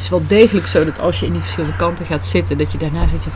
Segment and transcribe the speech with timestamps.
[0.00, 2.78] is wel degelijk zo dat als je in die verschillende kanten gaat zitten, dat je
[2.78, 3.30] daarna zit je,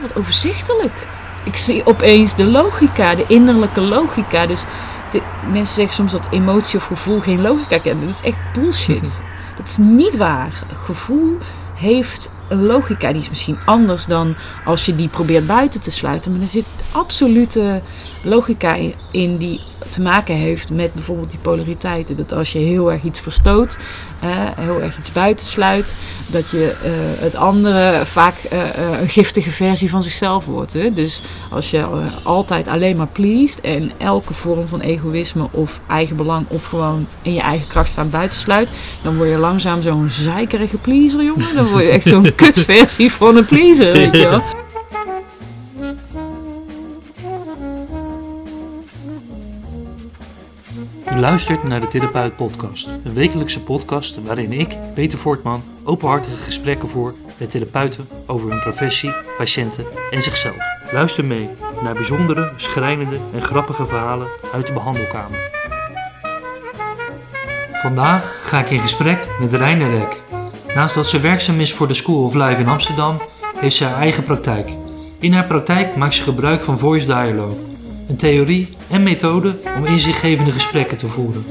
[0.00, 1.06] wat overzichtelijk.
[1.44, 4.46] Ik zie opeens de logica, de innerlijke logica.
[4.46, 4.64] Dus
[5.10, 5.20] de,
[5.52, 8.06] mensen zeggen soms dat emotie of gevoel geen logica kennen.
[8.06, 9.24] Dat is echt bullshit.
[9.56, 10.52] dat is niet waar.
[10.84, 11.38] Gevoel
[11.74, 13.12] heeft een logica.
[13.12, 14.34] Die is misschien anders dan
[14.64, 16.32] als je die probeert buiten te sluiten.
[16.32, 17.82] Maar er zit absolute
[18.22, 18.76] logica
[19.10, 22.16] in die te maken heeft met bijvoorbeeld die polariteiten.
[22.16, 23.78] Dat als je heel erg iets verstoot,
[24.60, 25.94] heel erg iets buitensluit,
[26.26, 28.58] dat je uh, het andere vaak uh,
[29.00, 30.72] een giftige versie van zichzelf wordt.
[30.72, 30.92] Hè?
[30.92, 31.86] Dus als je
[32.22, 37.40] altijd alleen maar pleest en elke vorm van egoïsme of eigenbelang of gewoon in je
[37.40, 38.68] eigen kracht staan buitensluit,
[39.02, 41.54] dan word je langzaam zo'n zeikerige pleaser, jongen.
[41.54, 44.63] Dan word je echt zo'n kutversie van een pleaser, weet je wel.
[51.14, 56.88] U luistert naar de Therapeut Podcast, een wekelijkse podcast waarin ik, Peter Voortman, openhartige gesprekken
[56.88, 60.56] voer met therapeuten over hun professie, patiënten en zichzelf.
[60.92, 61.48] Luister mee
[61.82, 65.38] naar bijzondere, schrijnende en grappige verhalen uit de behandelkamer.
[67.72, 70.20] Vandaag ga ik in gesprek met Reine Rek.
[70.74, 73.20] Naast dat ze werkzaam is voor de School of Life in Amsterdam,
[73.56, 74.68] heeft ze haar eigen praktijk.
[75.18, 77.73] In haar praktijk maakt ze gebruik van voice dialogue
[78.08, 81.44] een theorie en methode om inzichtgevende gesprekken te voeren.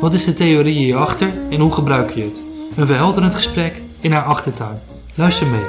[0.00, 2.40] Wat is de theorie hierachter en hoe gebruik je het?
[2.76, 4.78] Een verhelderend gesprek in haar achtertuin.
[5.14, 5.64] Luister mee.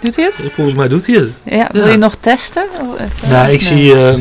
[0.00, 0.52] Doet hij het?
[0.52, 1.30] Volgens mij doet hij het.
[1.42, 2.66] Ja, wil je nog testen?
[2.98, 3.94] Even, nou, ik zie...
[3.94, 4.14] Uh,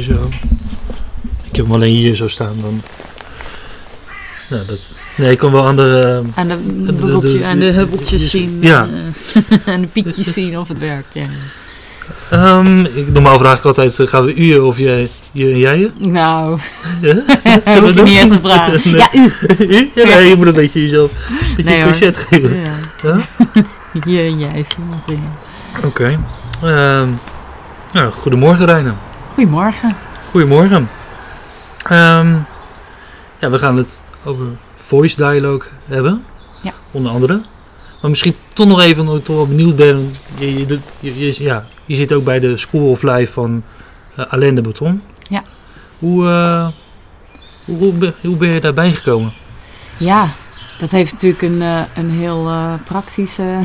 [0.00, 0.28] zo.
[1.44, 2.60] Ik heb hem alleen hier zo staan.
[2.60, 2.82] Dan...
[4.50, 4.78] Nou, dat,
[5.20, 6.22] Nee, ik kon wel aan de...
[6.34, 6.56] Aan de,
[6.92, 8.58] bubbeltje, de, aan de hubbeltjes zien.
[8.60, 8.88] Ja.
[9.64, 11.26] en de piekjes zien of het werkt, ja.
[12.32, 15.92] Um, ik, normaal vraag ik altijd, uh, gaan we u of jij, je en jij?
[15.98, 16.58] Nou,
[17.00, 17.14] ja?
[17.64, 18.80] dat hoef je niet te vragen.
[18.84, 18.94] nee.
[18.96, 19.32] Ja, u.
[19.58, 19.90] u?
[19.94, 22.60] Ja, nee, je moet een beetje jezelf een beetje nee, geven.
[22.60, 22.74] Ja.
[23.02, 23.18] ja?
[24.04, 24.64] je en jij,
[25.84, 25.86] Oké.
[25.86, 26.18] Okay.
[27.00, 27.18] Um,
[27.92, 28.96] nou, goedemorgen Reina.
[29.34, 29.96] Goedemorgen.
[30.30, 30.88] Goedemorgen.
[31.90, 32.46] Um,
[33.38, 34.46] ja, we gaan het over
[34.90, 36.24] voice dialogue hebben.
[36.62, 36.72] Ja.
[36.90, 37.40] Onder andere.
[38.00, 40.14] Maar misschien toch nog even, omdat ik toch wel benieuwd ben.
[40.38, 43.62] Je, je, je, ja, je zit ook bij de School of Life van
[44.18, 45.02] uh, Alain de Beton.
[45.28, 45.42] Ja.
[45.98, 46.68] Hoe, uh,
[47.64, 49.32] hoe, hoe, hoe, ben je daarbij gekomen?
[49.96, 50.28] Ja,
[50.78, 53.60] dat heeft natuurlijk een, uh, een heel uh, praktische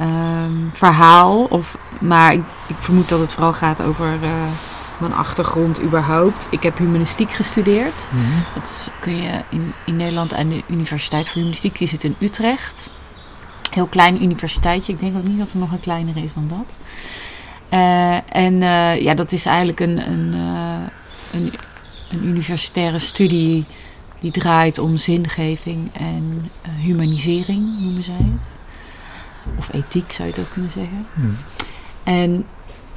[0.00, 1.42] um, verhaal.
[1.42, 4.18] Of, maar ik, ik, vermoed dat het vooral gaat over
[4.98, 6.48] mijn achtergrond überhaupt.
[6.50, 8.08] Ik heb humanistiek gestudeerd.
[8.12, 8.44] Mm -hmm.
[8.54, 11.78] Dat kun je in, in Nederland aan de Universiteit voor Humanistiek.
[11.78, 12.90] Die zit in Utrecht.
[13.70, 14.92] Heel klein universiteitje.
[14.92, 16.66] Ik denk ook niet dat er nog een kleiner is dan dat.
[17.70, 20.86] Uh, en uh, ja, dat is eigenlijk een, een, uh,
[21.32, 21.52] een,
[22.10, 23.64] een, universitaire studie
[24.20, 28.52] die draait om zingeving en humanisering, noemen zij het.
[29.58, 31.06] Of ethiek zou je het ook kunnen zeggen.
[31.14, 31.36] Mm.
[32.02, 32.46] En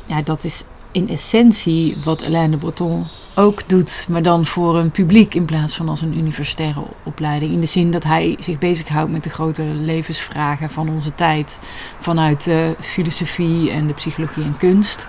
[0.06, 0.63] ja, dat is
[0.97, 5.75] in essentie wat Alain de Breton ook doet, maar dan voor een publiek in plaats
[5.75, 7.52] van als een universitaire opleiding.
[7.52, 11.59] In de zin dat hij zich bezighoudt met de grote levensvragen van onze tijd
[12.00, 15.07] vanuit de filosofie en de psychologie en kunst.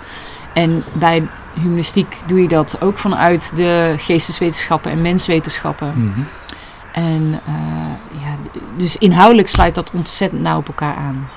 [0.54, 1.28] En bij
[1.60, 5.92] humanistiek doe je dat ook vanuit de geesteswetenschappen en menswetenschappen.
[5.96, 6.26] Mm -hmm.
[6.92, 8.36] En uh, ja,
[8.76, 11.30] dus inhoudelijk sluit dat ontzettend nauw op elkaar aan.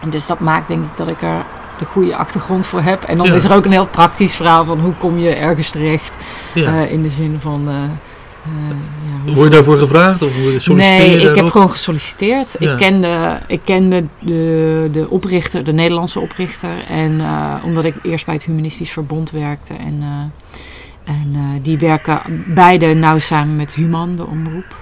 [0.00, 1.44] En dus dat maakt denk ik dat ik er
[1.82, 3.02] de goede achtergrond voor heb.
[3.02, 6.16] En dan is er ook een heel praktisch verhaal van hoe kom je ergens terecht.
[6.54, 6.82] Ja.
[6.82, 7.68] Uh, in de zin van.
[7.68, 7.74] Uh,
[9.24, 10.76] ja, Word je daarvoor gevraagd of solliciteren?
[10.76, 12.56] Nee, ik heb gewoon gesolliciteerd.
[12.58, 16.70] Ik kende, ik kende de, de oprichter, de Nederlandse oprichter.
[16.88, 17.20] En
[17.64, 19.74] omdat ik eerst bij het Humanistisch Verbond werkte.
[19.74, 20.02] En,
[21.04, 24.76] en die werken beide nauw samen met Human, de omroep.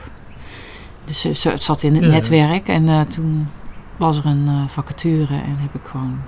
[1.05, 2.69] Dus het zat in het netwerk.
[2.69, 3.49] En toen
[3.97, 6.19] was er een vacature en heb ik gewoon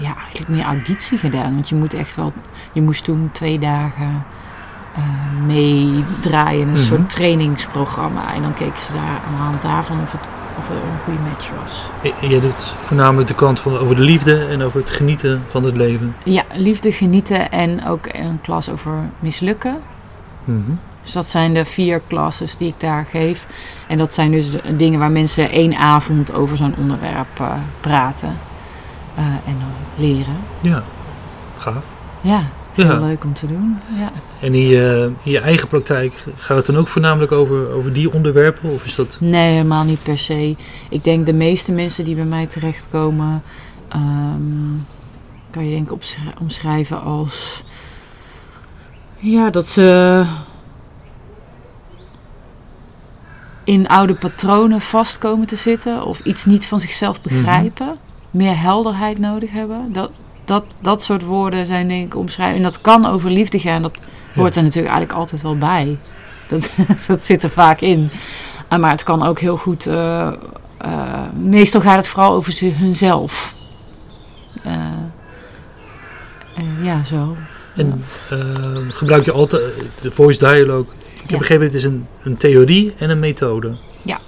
[0.00, 1.54] ja, eigenlijk meer auditie gedaan.
[1.54, 2.32] Want je moet echt wel,
[2.72, 4.24] je moest toen twee dagen
[4.98, 7.08] uh, meedraaien in een soort mhm.
[7.08, 8.34] trainingsprogramma.
[8.34, 10.20] En dan keken ze daar aan de hand daarvan of het,
[10.58, 11.88] of het een goede match was.
[12.30, 15.76] Je doet voornamelijk de kant van over de liefde en over het genieten van het
[15.76, 16.14] leven.
[16.24, 19.78] Ja, liefde, genieten en ook een klas over mislukken.
[20.44, 23.46] Mm Dus dat zijn de vier classes die ik daar geef.
[23.88, 28.38] En dat zijn dus de dingen waar mensen één avond over zo'n onderwerp uh, praten.
[29.20, 30.36] Uh, en dan leren.
[30.60, 30.82] Ja,
[31.58, 31.84] gaaf.
[32.20, 32.38] Ja,
[32.68, 32.90] het is ja.
[32.90, 33.78] heel leuk om te doen.
[33.98, 34.12] Ja.
[34.40, 38.12] En in je, in je, eigen praktijk gaat het dan ook voornamelijk over, over die
[38.12, 38.70] onderwerpen?
[38.70, 39.16] Of is dat...
[39.20, 40.56] Nee, helemaal niet per se.
[40.88, 43.42] Ik denk de meeste mensen die bij mij terechtkomen,
[43.94, 44.86] um,
[45.50, 45.98] kan je denk ik
[46.40, 47.62] omschrijven als
[49.18, 50.24] ja, dat ze
[53.64, 57.98] in oude patronen vast komen te zitten of iets niet van zichzelf begrijpen,
[58.30, 59.92] meer helderheid nodig hebben.
[59.92, 60.10] Dat,
[60.44, 62.56] dat, dat soort woorden zijn denk ik omschrijven.
[62.56, 65.98] En dat kan over liefde gaan, dat hoort er natuurlijk eigenlijk altijd wel bij.
[66.48, 66.72] Dat,
[67.08, 68.10] dat zit er vaak in.
[68.72, 69.86] Uh, maar het kan ook heel goed.
[69.86, 70.32] Uh,
[70.84, 73.54] uh, meestal gaat het vooral over ze, hunzelf.
[76.82, 77.36] ja, zo.
[77.74, 78.04] En
[78.90, 79.62] gebruik je altijd
[80.02, 80.86] de voice dialogue?
[81.22, 83.76] Ik heb begrepen, het is een, een theorie en een methode.
[84.02, 84.18] Ja.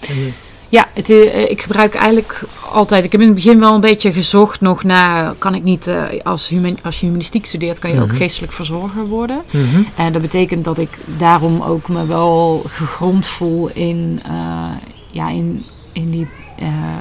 [0.00, 0.34] En,
[0.68, 2.40] ja, het, uh, ik gebruik eigenlijk
[2.72, 3.04] altijd.
[3.04, 5.34] Ik heb in het begin wel een beetje gezocht nog naar.
[5.38, 5.86] Kan ik niet.
[5.86, 9.42] Uh, als, human, als je humanistiek studeert, kan je ook geestelijk verzorger worden.
[9.50, 9.86] Mm -hmm.
[9.96, 14.68] En dat betekent dat ik daarom ook me wel gegrond voel in, uh,
[15.10, 16.26] ja, in, in die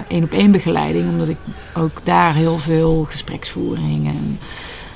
[0.07, 1.09] één op één begeleiding.
[1.09, 1.37] Omdat ik
[1.73, 4.39] ook daar heel veel gespreksvoering en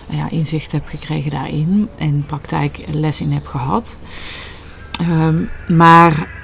[0.10, 1.90] ja, inzicht heb gekregen daarin.
[1.98, 3.98] En praktijkles in heb gehad.
[5.02, 6.39] Um, maar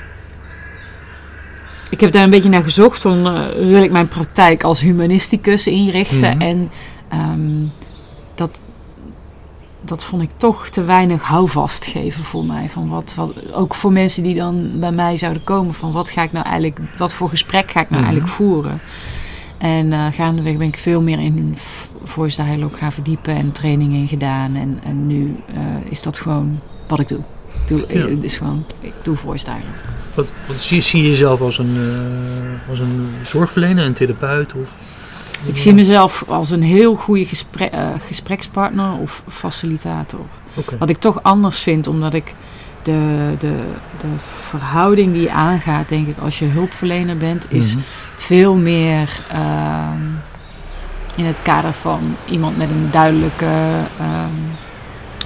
[1.90, 5.68] ik heb daar een beetje naar gezocht van uh, wil ik mijn praktijk als humanisticus
[5.68, 6.38] inrichten.
[6.38, 6.42] Mhm.
[6.42, 6.72] En
[7.14, 7.72] um,
[8.36, 8.60] dat,
[9.82, 12.70] dat vond ik toch te weinig houvast geven voor mij.
[12.70, 16.24] Van wat, wat, ook voor mensen die dan bij mij zouden komen van wat ga
[16.24, 18.12] ik nou eigenlijk, wat voor gesprek ga ik nou Mhm.
[18.12, 18.80] eigenlijk voeren.
[19.58, 21.58] En uh, gaandeweg ben ik veel meer in
[22.04, 24.56] voice dialogue gaan verdiepen en trainingen gedaan.
[24.56, 27.20] En, en nu uh, is dat gewoon wat ik doe.
[27.68, 28.08] Ik doe Ja.
[28.08, 29.64] Het is gewoon, ik doe dialogue.
[30.14, 34.54] Wat, wat zie, zie je jezelf als een, uh, als een zorgverlener, een therapeut?
[34.54, 34.78] Of,
[35.46, 40.20] Ik zie mezelf als een heel goede gespre uh, gesprekspartner of facilitator.
[40.54, 40.78] Okay.
[40.78, 42.34] Wat ik toch anders vind, omdat ik
[42.84, 43.56] de, de,
[44.00, 44.08] de
[44.50, 47.84] verhouding die je aangaat, denk ik, als je hulpverlener bent, is Mhm.
[48.16, 49.88] veel meer uh,
[51.16, 54.26] in het kader van iemand met een duidelijke uh,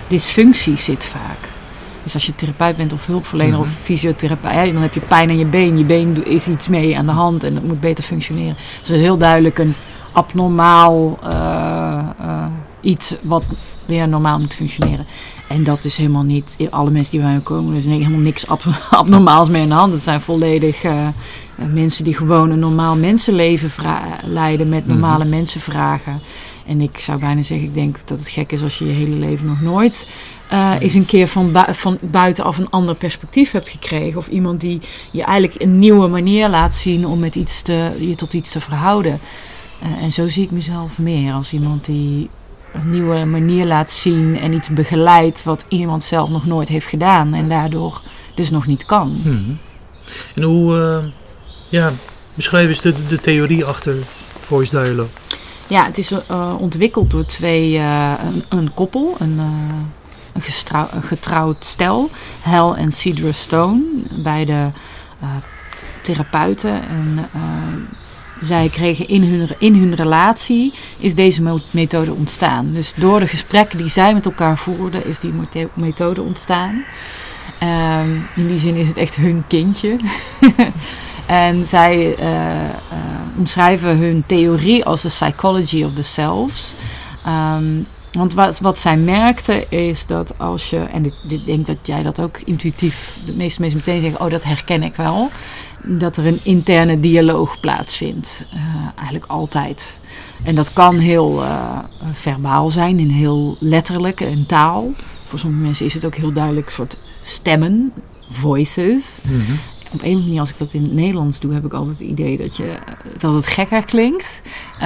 [0.09, 1.57] dysfunctie zit vaak.
[2.03, 3.61] Dus als je therapeut bent of hulpverlener Mhm.
[3.61, 5.77] of fysiotherapeut, ja, dan heb je pijn aan je been.
[5.77, 8.55] Je been is iets mee aan de hand en dat moet beter functioneren.
[8.79, 9.73] Dus het is heel duidelijk een
[10.11, 11.91] abnormaal uh,
[12.21, 12.45] uh,
[12.81, 13.45] iets wat
[13.85, 15.05] weer normaal moet functioneren.
[15.47, 18.47] En dat is helemaal niet, alle mensen die bij mij komen, er is helemaal niks
[18.47, 19.93] ab abnormaals mee aan de hand.
[19.93, 21.07] Het zijn volledig uh,
[21.55, 23.71] mensen die gewoon een normaal mensenleven
[24.25, 25.27] leiden met normale Mhm.
[25.27, 25.33] mm.
[25.33, 26.19] mensenvragen.
[26.67, 29.15] En ik zou bijna zeggen, ik denk dat het gek is als je je hele
[29.15, 30.07] leven nog nooit
[30.53, 34.17] uh, eens een keer van, bu van buitenaf een ander perspectief hebt gekregen.
[34.17, 34.81] Of iemand die
[35.11, 38.59] je eigenlijk een nieuwe manier laat zien om met iets te, je tot iets te
[38.59, 39.19] verhouden.
[39.83, 42.29] Uh, en zo zie ik mezelf meer als iemand die
[42.73, 47.33] een nieuwe manier laat zien en iets begeleidt wat iemand zelf nog nooit heeft gedaan
[47.33, 48.01] en daardoor
[48.35, 49.19] dus nog niet kan.
[49.23, 49.57] Hmm.
[50.35, 51.11] En hoe, uh,
[51.69, 51.91] ja,
[52.33, 53.95] beschrijf eens de, de theorie achter
[54.39, 55.09] Voice Dialogue.
[55.67, 59.39] Ja, het is uh, ontwikkeld door twee, uh, een, een, koppel, een,
[60.33, 62.09] een, getrouwd stel,
[62.41, 63.83] Hal en Cedra Stone,
[64.23, 64.71] beide
[66.01, 66.81] therapeuten.
[66.87, 67.29] En
[68.41, 72.73] zij kregen in hun, in hun relatie is deze methode ontstaan.
[72.73, 75.33] Dus door de gesprekken die zij met elkaar voerden, is die
[75.73, 76.83] methode ontstaan.
[77.63, 79.97] Um, in die zin is het echt hun kindje.
[81.25, 82.69] en zij uh, uh,
[83.37, 86.73] omschrijven hun theorie als de psychology of the selves.
[87.27, 87.85] Um,
[88.19, 92.19] want wat, wat zij merkten is dat als je, en ik denk dat jij dat
[92.19, 95.29] ook intuïtief, de meeste mensen meteen zeggen, oh dat herken ik wel,
[95.83, 98.43] dat er een interne dialoog plaatsvindt.
[98.53, 98.59] Uh,
[98.95, 99.99] eigenlijk altijd.
[100.43, 101.79] En dat kan heel uh,
[102.11, 104.93] verbaal zijn, in heel letterlijk, in taal.
[105.25, 107.93] Voor sommige mensen is het ook heel duidelijk een soort stemmen,
[108.29, 109.19] voices.
[109.23, 109.59] Mm -hmm.
[109.93, 112.37] Op een manier, als ik dat in het Nederlands doe, heb ik altijd het idee
[112.37, 112.79] dat, je,
[113.17, 114.41] dat het gekker klinkt.
[114.75, 114.81] Uh,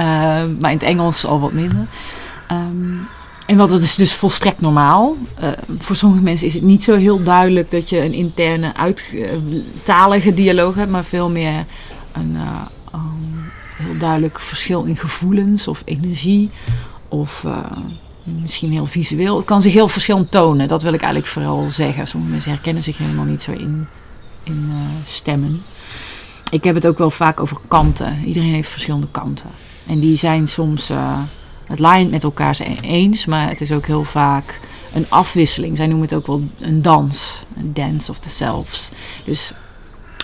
[0.60, 1.86] maar in het Engels al wat minder.
[2.50, 3.06] Um,
[3.46, 5.16] en wat het is dus volstrekt normaal.
[5.42, 5.48] Uh,
[5.78, 10.74] voor sommige mensen is het niet zo heel duidelijk dat je een interne uittalige dialoog
[10.74, 11.64] hebt, maar veel meer
[12.12, 12.36] een
[12.94, 16.50] um, heel duidelijk verschil in gevoelens of energie.
[17.08, 17.58] Of uh,
[18.24, 19.36] misschien heel visueel.
[19.36, 22.06] Het kan zich heel verschillend tonen, dat wil ik eigenlijk vooral zeggen.
[22.06, 23.86] Sommige mensen herkennen zich helemaal niet zo in,
[24.42, 24.72] in
[25.04, 25.62] stemmen.
[26.50, 28.24] Ik heb het ook wel vaak over kanten.
[28.24, 29.50] Iedereen heeft verschillende kanten.
[29.86, 30.90] En die zijn soms
[31.66, 34.60] het lijnt met elkaar eens, maar het is ook heel vaak
[34.94, 35.76] een afwisseling.
[35.76, 38.90] Zij noemen het ook wel een dans, een dance of the selves.
[39.24, 39.52] Dus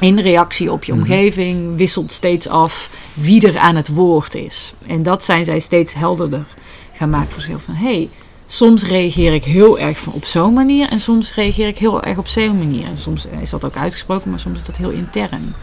[0.00, 4.72] in reactie op je omgeving wisselt steeds af wie er aan het woord is.
[4.86, 6.46] En dat zijn zij steeds helderder
[6.94, 7.62] gaan maken voor zichzelf.
[7.62, 8.10] Van hé, hey,
[8.46, 12.18] soms reageer ik heel erg van op zo'n manier en soms reageer ik heel erg
[12.18, 12.84] op zo'n manier.
[12.84, 15.54] En soms is dat ook uitgesproken, maar soms is dat heel intern.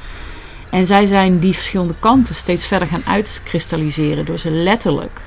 [0.70, 5.22] En zij zijn die verschillende kanten steeds verder gaan uitkristalliseren door ze letterlijk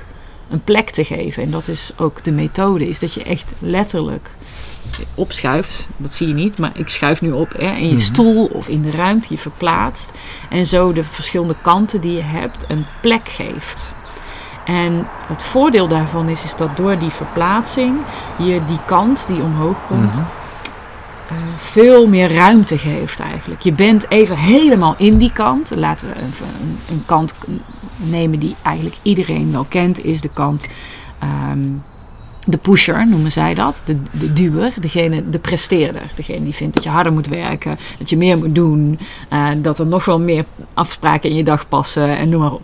[0.51, 1.43] een plek te geven.
[1.43, 4.29] En dat is ook de methode, is dat je echt letterlijk
[5.15, 5.87] opschuift.
[5.97, 8.01] Dat zie je niet, maar ik schuif nu op hè, in je Mhm.
[8.01, 9.27] stoel of in de ruimte.
[9.29, 10.11] Je verplaatst.
[10.49, 13.93] En zo de verschillende kanten die je hebt een plek geeft.
[14.65, 17.97] En het voordeel daarvan is, is dat door die verplaatsing
[18.37, 20.25] je die kant die omhoog komt, Mhm.
[21.31, 23.61] Eh, veel meer ruimte geeft eigenlijk.
[23.61, 25.71] Je bent even helemaal in die kant.
[25.75, 27.33] Laten we even een, een kant
[27.95, 30.67] nemen die eigenlijk iedereen wel kent, is de kant.
[31.19, 31.59] ehm,
[32.47, 36.01] de pusher noemen zij dat, de, de duwer, degene, de presteerder.
[36.15, 39.79] Degene die vindt dat je harder moet werken, dat je meer moet doen, eh, dat
[39.79, 42.63] er nog wel meer afspraken in je dag passen en noem maar op.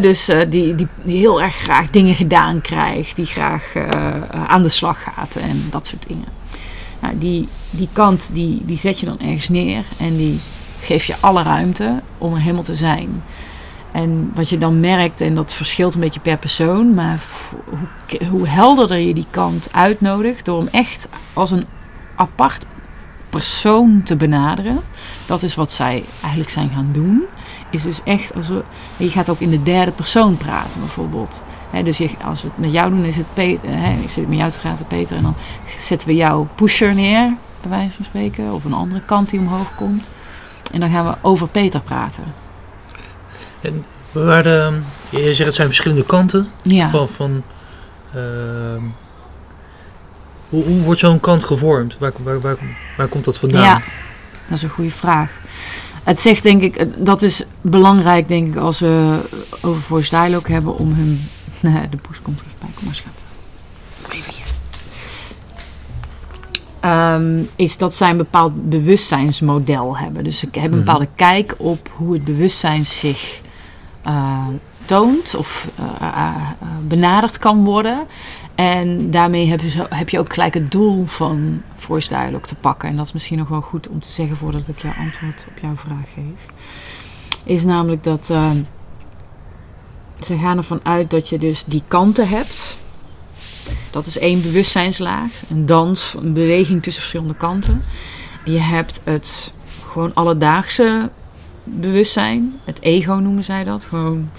[0.00, 3.72] Dus eh, die, die, heel erg graag dingen gedaan krijgt, die graag
[4.46, 6.41] aan de slag gaat en dat soort dingen.
[7.02, 10.40] Nou, die, die kant die, die zet je dan ergens neer en die
[10.80, 13.22] geef je alle ruimte om er helemaal te zijn.
[13.92, 17.22] En wat je dan merkt, en dat verschilt een beetje per persoon, maar
[17.64, 21.64] hoe, hoe helderder je die kant uitnodigt door hem echt als een
[22.14, 22.66] apart
[23.30, 24.80] persoon te benaderen,
[25.26, 27.22] dat is wat zij eigenlijk zijn gaan doen.
[27.72, 28.62] Is dus echt, als we,
[28.96, 31.42] je gaat ook in de derde persoon praten bijvoorbeeld.
[31.84, 33.68] Dus je, als we het met jou doen, is het Peter.
[34.02, 35.36] Ik zit met jou te praten, Peter, en dan
[35.78, 39.74] zetten we jouw pusher neer, bij wijze van spreken, of een andere kant die omhoog
[39.74, 40.10] komt.
[40.72, 42.24] En dan gaan we over Peter praten.
[43.60, 44.78] En waar de,
[45.10, 46.90] je zegt het zijn verschillende kanten Ja.
[46.90, 47.08] van.
[47.08, 47.42] van
[48.14, 48.82] ehm,
[50.48, 51.98] hoe, hoe wordt zo'n kant gevormd?
[51.98, 52.56] Waar, waar, waar,
[52.96, 53.62] waar komt dat vandaan?
[53.62, 53.80] Ja,
[54.48, 55.30] dat is een goede vraag.
[56.02, 59.20] Het zegt denk ik, dat is belangrijk denk ik als we
[59.62, 61.20] over voice dialogue hebben om hun...
[61.60, 63.12] Nee, de poes komt terug bij, kom maar schat.
[64.10, 64.44] Even hier.
[66.80, 70.24] Ehm, is dat zij een bepaald bewustzijnsmodel hebben.
[70.24, 70.84] Dus ze hebben een Mhm.
[70.84, 73.40] bepaalde kijk op hoe het bewustzijn zich
[74.02, 74.46] eh,
[74.84, 78.06] toont of eh, eh, eh, benaderd kan worden.
[78.54, 82.54] En daarmee heb je, zo, heb je ook gelijk het doel van voice dialogue te
[82.54, 82.88] pakken.
[82.88, 85.58] En dat is misschien nog wel goed om te zeggen voordat ik jouw antwoord op
[85.62, 86.46] jouw vraag geef.
[87.44, 88.26] Is namelijk dat
[90.20, 92.76] ze gaan ervan uit dat je dus die kanten hebt.
[93.90, 95.30] Dat is één bewustzijnslaag.
[95.50, 97.82] Een dans, een beweging tussen verschillende kanten.
[98.44, 99.52] Je hebt het
[99.90, 101.10] gewoon alledaagse
[101.64, 102.60] bewustzijn.
[102.64, 103.84] Het ego noemen zij dat.
[103.84, 104.30] Gewoon,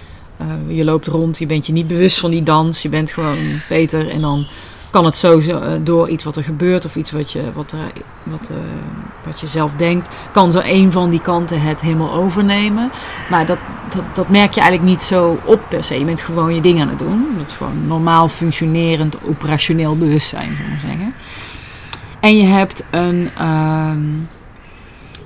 [0.44, 2.82] eh, je loopt rond, je bent je niet bewust van die dans.
[2.82, 4.48] Je bent gewoon Peter en dan
[4.90, 7.92] kan het zo eh, door iets wat er gebeurt of iets wat je, wat er,
[8.24, 8.58] wat, eh,
[9.26, 12.92] wat je zelf denkt, kan zo een van die kanten het helemaal overnemen.
[13.30, 13.58] Maar dat,
[13.90, 16.00] dat, dat merk je eigenlijk niet zo op per se.
[16.00, 17.28] Je bent gewoon je ding aan het doen.
[17.38, 21.14] Dat is gewoon normaal functionerend operationeel bewustzijn, zou maar zeggen.
[22.20, 23.30] En je hebt een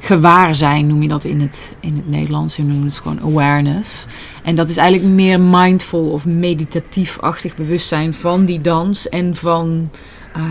[0.10, 2.56] ehm, gewaarzijn, noem je dat in het, in het Nederlands.
[2.56, 4.06] Je noemt het gewoon awareness.
[4.44, 9.90] En dat is eigenlijk meer mindful of meditatief-achtig bewustzijn van die dans en van,
[10.34, 10.42] eh,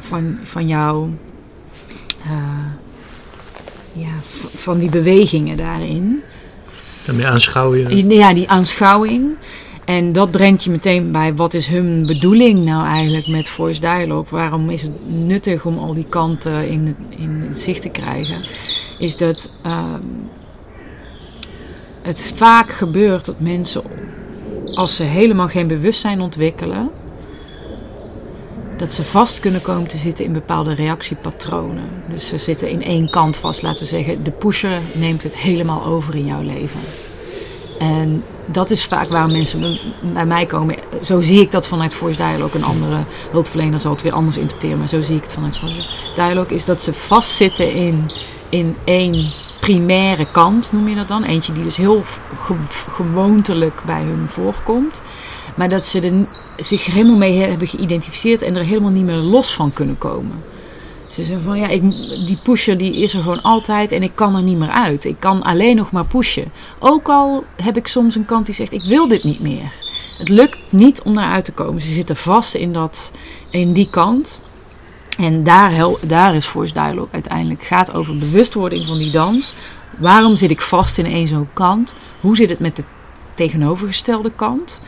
[0.00, 1.10] van, van jouw.
[2.24, 2.30] eh,
[3.92, 4.12] ja,
[4.56, 6.22] van die bewegingen daarin.
[7.06, 8.06] Daarmee aanschouw je.
[8.06, 9.36] Ja, die aanschouwing.
[9.90, 14.26] En dat brengt je meteen bij wat is hun bedoeling nou eigenlijk met voice dialogue?
[14.28, 18.42] Waarom is het nuttig om al die kanten in in zicht te krijgen?
[18.98, 20.00] Is dat ehm,
[22.02, 23.82] het vaak gebeurt dat mensen,
[24.74, 26.90] als ze helemaal geen bewustzijn ontwikkelen,
[28.76, 31.88] dat ze vast kunnen komen te zitten in bepaalde reactiepatronen.
[32.08, 34.22] Dus ze zitten in één kant vast, laten we zeggen.
[34.22, 36.80] De pusher neemt het helemaal over in jouw leven.
[37.80, 39.60] En dat is vaak waar mensen
[40.12, 40.76] bij- mij komen.
[41.02, 42.54] Zo zie ik dat vanuit Voice Dialogue.
[42.60, 44.78] Een andere hulpverlener zal het weer anders interpreteren.
[44.78, 46.56] Maar zo zie ik het vanuit Voice Dialogue.
[46.56, 48.10] Is dat ze vastzitten in,
[48.48, 51.24] in één primaire kant, noem je dat dan.
[51.24, 52.02] Eentje die dus heel
[52.38, 52.54] ge-
[52.90, 55.02] gewoontelijk bij hun voorkomt.
[55.56, 56.26] Maar dat ze er
[56.64, 60.42] zich helemaal mee hebben geïdentificeerd en er helemaal niet meer los van kunnen komen.
[61.10, 61.80] Ze zeggen van ja, ik,
[62.26, 65.04] die pusher die is er gewoon altijd en ik kan er niet meer uit.
[65.04, 66.52] Ik kan alleen nog maar pushen.
[66.78, 69.72] Ook al heb ik soms een kant die zegt ik wil dit niet meer.
[70.18, 71.80] Het lukt niet om daaruit te komen.
[71.80, 73.10] Ze zitten vast in, dat,
[73.50, 74.40] in die kant.
[75.18, 77.62] En daar, daar is Voice Dialogue uiteindelijk.
[77.62, 79.54] gaat over bewustwording van die dans.
[79.98, 81.94] Waarom zit ik vast in één zo'n kant?
[82.20, 82.84] Hoe zit het met de
[83.34, 84.82] tegenovergestelde kant?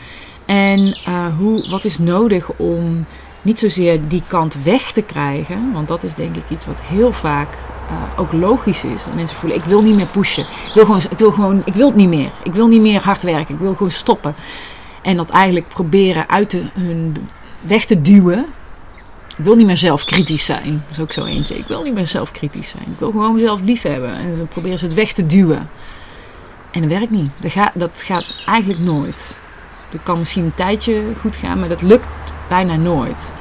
[0.46, 3.06] En eh, hoe, wat is nodig om
[3.42, 5.72] niet zozeer die kant weg te krijgen.
[5.72, 7.54] Want dat is denk ik iets wat heel vaak
[7.88, 9.04] eh, ook logisch is.
[9.04, 10.42] Dat mensen voelen, ik wil niet meer pushen.
[10.42, 12.30] Ik wil, gewoon, ik, wil gewoon, ik wil het niet meer.
[12.42, 13.54] Ik wil niet meer hard werken.
[13.54, 14.34] Ik wil gewoon stoppen.
[15.02, 17.16] En dat eigenlijk proberen uit hun
[17.60, 18.46] weg te duwen.
[19.36, 20.82] Ik wil niet meer zelfkritisch zijn.
[20.86, 21.58] Dat is ook zo eentje.
[21.58, 22.82] Ik wil niet meer zelfkritisch zijn.
[22.82, 24.14] Ik wil gewoon mezelf lief hebben.
[24.14, 25.70] En dan proberen ze het weg te duwen.
[26.70, 27.30] En dat werkt niet.
[27.40, 29.38] Dat gaat, dat gaat eigenlijk nooit.
[29.88, 32.06] Dat kan misschien een tijdje goed gaan, maar dat lukt
[32.48, 33.32] bijna nooit.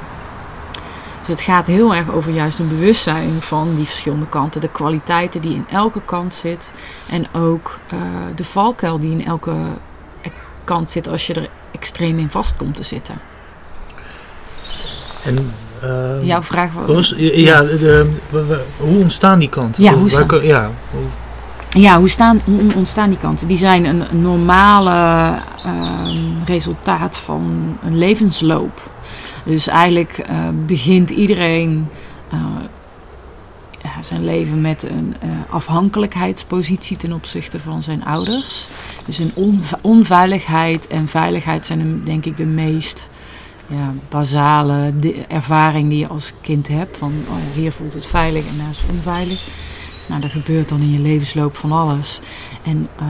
[1.18, 4.60] Dus het gaat heel erg over juist een bewustzijn van die verschillende kanten.
[4.60, 6.72] De kwaliteiten die in elke kant zit.
[7.10, 8.00] En ook uh,
[8.34, 9.54] de valkuil die in elke
[10.64, 13.20] kant zit als je er extreem in vast komt te zitten.
[15.24, 15.52] En
[15.84, 17.14] uh, Jouw vraag was...
[17.16, 18.08] Ja, de,
[18.76, 19.82] hoe ontstaan die kanten?
[19.82, 20.70] Ja, hoe, waar, ja,
[21.72, 22.40] ja, hoe, staan,
[22.76, 23.48] ontstaan die kanten?
[23.48, 26.10] Die zijn een normale uh,
[26.44, 28.90] resultaat van een levensloop.
[29.44, 31.88] Dus eigenlijk uh, begint iedereen
[33.82, 38.66] ja, zijn leven met een uh, afhankelijkheidspositie ten opzichte van zijn ouders.
[39.06, 43.08] Dus een onve onveiligheid en veiligheid zijn denk ik de meest
[43.66, 44.92] ja, basale
[45.28, 46.96] ervaring die je als kind hebt.
[46.96, 49.40] Van oh hier voelt het veilig en daar is het onveilig.
[50.12, 52.20] Nou, er gebeurt dan in je levensloop van alles.
[52.62, 53.06] En uh,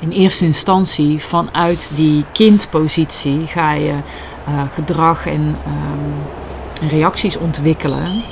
[0.00, 3.92] in eerste instantie, vanuit die kindpositie, ga je
[4.48, 8.22] uh, gedrag en um, reacties ontwikkelen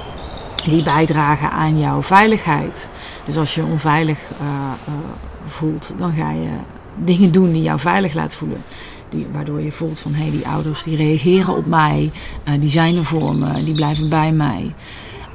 [0.64, 2.88] die bijdragen aan jouw veiligheid.
[3.26, 4.48] Dus als je onveilig uh,
[5.46, 6.50] voelt, dan ga je
[6.96, 8.62] dingen doen die jou veilig laten voelen.
[9.08, 12.10] Die, waardoor je voelt van hé, hey, die ouders die reageren op mij,
[12.58, 14.74] die zijn er voor me, die blijven bij mij.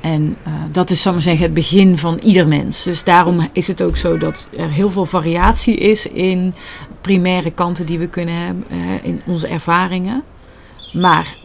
[0.02, 2.84] En uh, dat is, zal maar zeggen, het begin van ieder mens.
[2.84, 6.54] Dus daarom is het ook zo dat er heel veel variatie is in
[7.02, 10.24] primaire kanten die we kunnen hebben, uh, in onze ervaringen.
[10.94, 11.36] Maar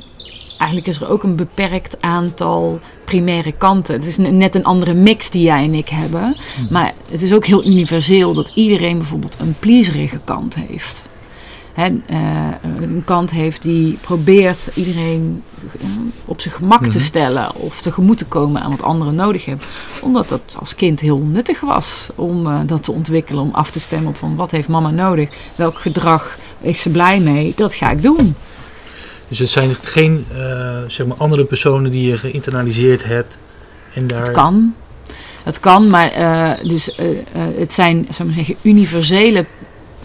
[0.58, 3.94] eigenlijk is er ook een beperkt aantal primaire kanten.
[3.94, 6.36] Het is net een andere mix die jij en ik hebben.
[6.56, 6.66] Hmm.
[6.70, 11.10] Maar het is ook heel universeel dat iedereen bijvoorbeeld een pleaserige kant heeft
[11.72, 12.48] hè, uh,
[12.80, 15.42] een kant heeft die probeert iedereen
[16.24, 16.92] op zijn gemak mm -hmm.
[16.92, 17.06] te mhm.
[17.06, 19.66] stellen of tegemoet te komen aan wat anderen nodig hebben.
[20.00, 23.80] Omdat dat als kind heel nuttig was om uh, dat te ontwikkelen, om af te
[23.80, 27.90] stemmen op van wat heeft mama nodig, welk gedrag is ze blij mee, dat ga
[27.90, 28.34] ik doen.
[29.28, 33.38] Dus het zijn geen uh, zeg maar andere personen die je geïnternaliseerd hebt.
[33.94, 34.20] En daar...
[34.20, 34.74] Het kan.
[35.42, 36.10] Het kan, maar
[36.62, 36.96] dus,
[37.34, 39.46] het zijn zou maar zeggen, universele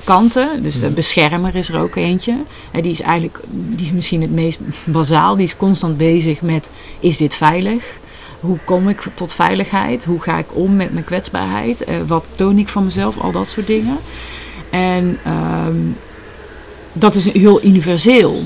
[0.07, 0.63] kanten.
[0.63, 2.35] Dus de beschermer is er ook eentje.
[2.71, 5.35] En die is eigenlijk die is misschien het meest bazaal.
[5.35, 7.83] Die is constant bezig met: is dit veilig?
[8.39, 10.05] Hoe kom ik tot veiligheid?
[10.05, 11.89] Hoe ga ik om met mijn kwetsbaarheid?
[11.89, 13.17] Uh, wat toon ik van mezelf?
[13.17, 13.97] Al dat soort dingen.
[14.69, 15.19] En
[15.67, 15.97] um,
[16.93, 18.43] dat is heel universeel.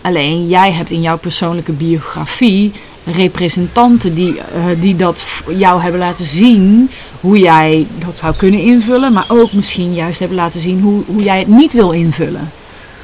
[0.00, 2.72] Alleen jij hebt in jouw persoonlijke biografie
[3.04, 4.42] representanten die, uh,
[4.80, 5.24] die dat
[5.56, 6.90] jou hebben laten zien
[7.22, 11.22] hoe jij dat zou kunnen invullen, maar ook misschien juist hebben laten zien hoe, hoe
[11.22, 12.50] jij het niet wil invullen.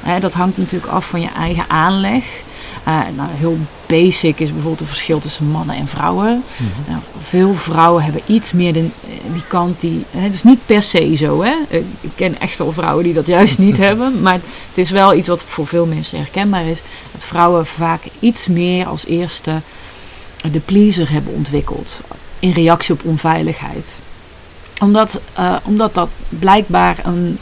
[0.01, 2.23] Hè, dat hangt natuurlijk af van je eigen aanleg.
[2.87, 6.29] Uh, nou, heel basic is bijvoorbeeld het verschil tussen mannen en vrouwen.
[6.35, 6.93] Mm -hmm.
[6.93, 8.87] nou, veel vrouwen hebben iets meer de,
[9.33, 10.05] die kant die.
[10.11, 11.43] Het is niet per se zo.
[11.43, 11.53] Hè?
[12.01, 14.21] Ik ken echt al vrouwen die dat juist niet hebben.
[14.21, 16.81] Maar het is wel iets wat voor veel mensen herkenbaar is.
[17.11, 19.61] Dat vrouwen vaak iets meer als eerste
[20.51, 21.99] de pleaser hebben ontwikkeld.
[22.39, 23.93] In reactie op onveiligheid
[24.79, 27.39] omdat, uh, omdat dat blijkbaar een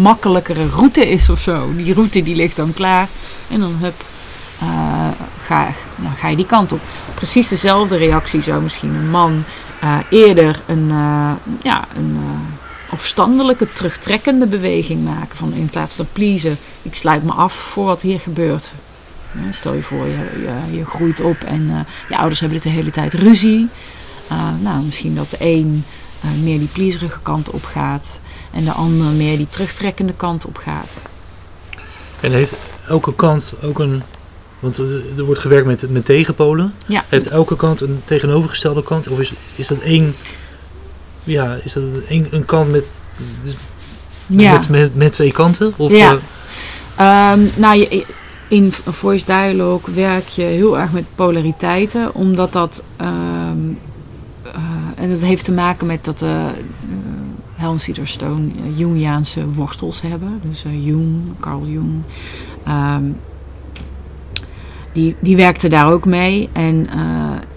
[0.00, 1.74] makkelijkere route is of zo.
[1.76, 3.08] Die route die ligt dan klaar.
[3.50, 4.04] En dan hup,
[4.62, 5.08] uh,
[5.42, 6.80] ga, nou, ga je die kant op.
[7.14, 9.44] Precies dezelfde reactie zou misschien een man
[9.84, 10.88] uh, eerder een,
[11.62, 12.18] ja, een
[12.90, 15.36] afstandelijke, terugtrekkende beweging maken.
[15.36, 18.72] Van in plaats van pleasen, ik sluit me af voor wat hier gebeurt.
[19.50, 23.14] stel je voor, je, je, je groeit op en je ouders hebben de hele tijd
[23.14, 23.68] ruzie.
[24.60, 25.38] nou, misschien dat de
[26.24, 28.20] uh, meer die plezierige kant op gaat.
[28.52, 31.00] En de ander meer die terugtrekkende kant op gaat.
[32.20, 32.56] En heeft
[32.88, 34.02] elke kant ook een.
[34.58, 34.78] Want
[35.16, 36.74] er wordt gewerkt met, met tegenpolen.
[36.86, 37.04] Ja.
[37.08, 39.08] Heeft elke kant een tegenovergestelde kant?
[39.08, 40.14] Of is, is dat één.
[41.24, 42.92] Ja, is dat één, een kant met.
[43.42, 43.56] Dus
[44.26, 44.52] ja.
[44.52, 45.72] met, met, met, twee kanten?
[45.76, 46.18] Of, ja.
[47.00, 48.04] Uh, um, nou, je,
[48.48, 53.76] in voice dialogue werk je heel erg met polariteiten, omdat dat um, uh,
[55.00, 56.46] en dat heeft te maken met dat uh,
[58.04, 60.40] Stone uh, Jungiaanse wortels hebben.
[60.42, 62.02] Dus Jung, Carl Jung.
[62.68, 63.16] Um,
[64.92, 66.48] die, die werkte daar ook mee.
[66.52, 66.88] En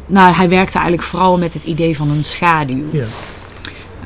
[0.05, 2.83] nou, hij werkte eigenlijk vooral met het idee van een schaduw.
[2.91, 3.05] Ja.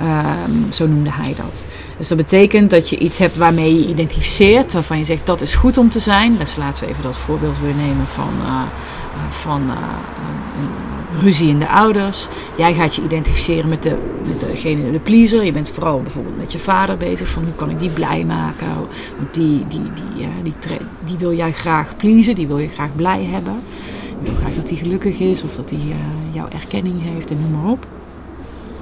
[0.02, 1.66] Um, zo noemde hij dat.
[1.98, 5.56] Dus dat betekent dat je iets hebt waarmee je identificeert, waarvan je zegt dat is
[5.56, 6.38] goed om te zijn.
[6.38, 8.62] Dus laten we even dat voorbeeld weer nemen van, uh,
[9.30, 9.68] van uh,
[10.60, 12.28] een, ruzie in de ouders.
[12.58, 13.98] Jij gaat je identificeren met, de,
[14.28, 15.44] met degene, de pleaser.
[15.44, 17.28] Je bent vooral bijvoorbeeld met je vader bezig.
[17.28, 18.68] Van hoe kan ik die blij maken?
[19.18, 22.36] Want die, die, die, die, die, die wil jij graag pleasen.
[22.36, 23.60] Die wil je graag blij hebben.
[24.20, 25.44] Je wil graag dat hij gelukkig is.
[25.44, 25.96] Of dat hij uh,
[26.32, 27.88] jouw erkenning heeft en noem maar op.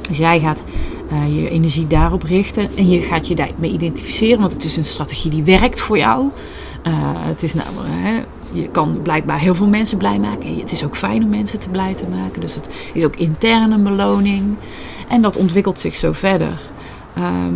[0.10, 0.64] Dus jij gaat
[1.12, 2.70] uh, je energie daarop richten.
[2.76, 4.40] En je gaat je daarmee identificeren.
[4.40, 6.30] Want het is een strategie die werkt voor jou.
[7.18, 7.68] Het is nou,
[8.54, 10.60] je kan blijkbaar heel veel mensen blij maken.
[10.60, 12.42] Het is ook fijn om mensen te blij te maken.
[12.42, 14.56] Dus het is ook intern een beloning.
[15.08, 16.52] En dat ontwikkelt zich zo verder.
[17.14, 17.54] Ehm,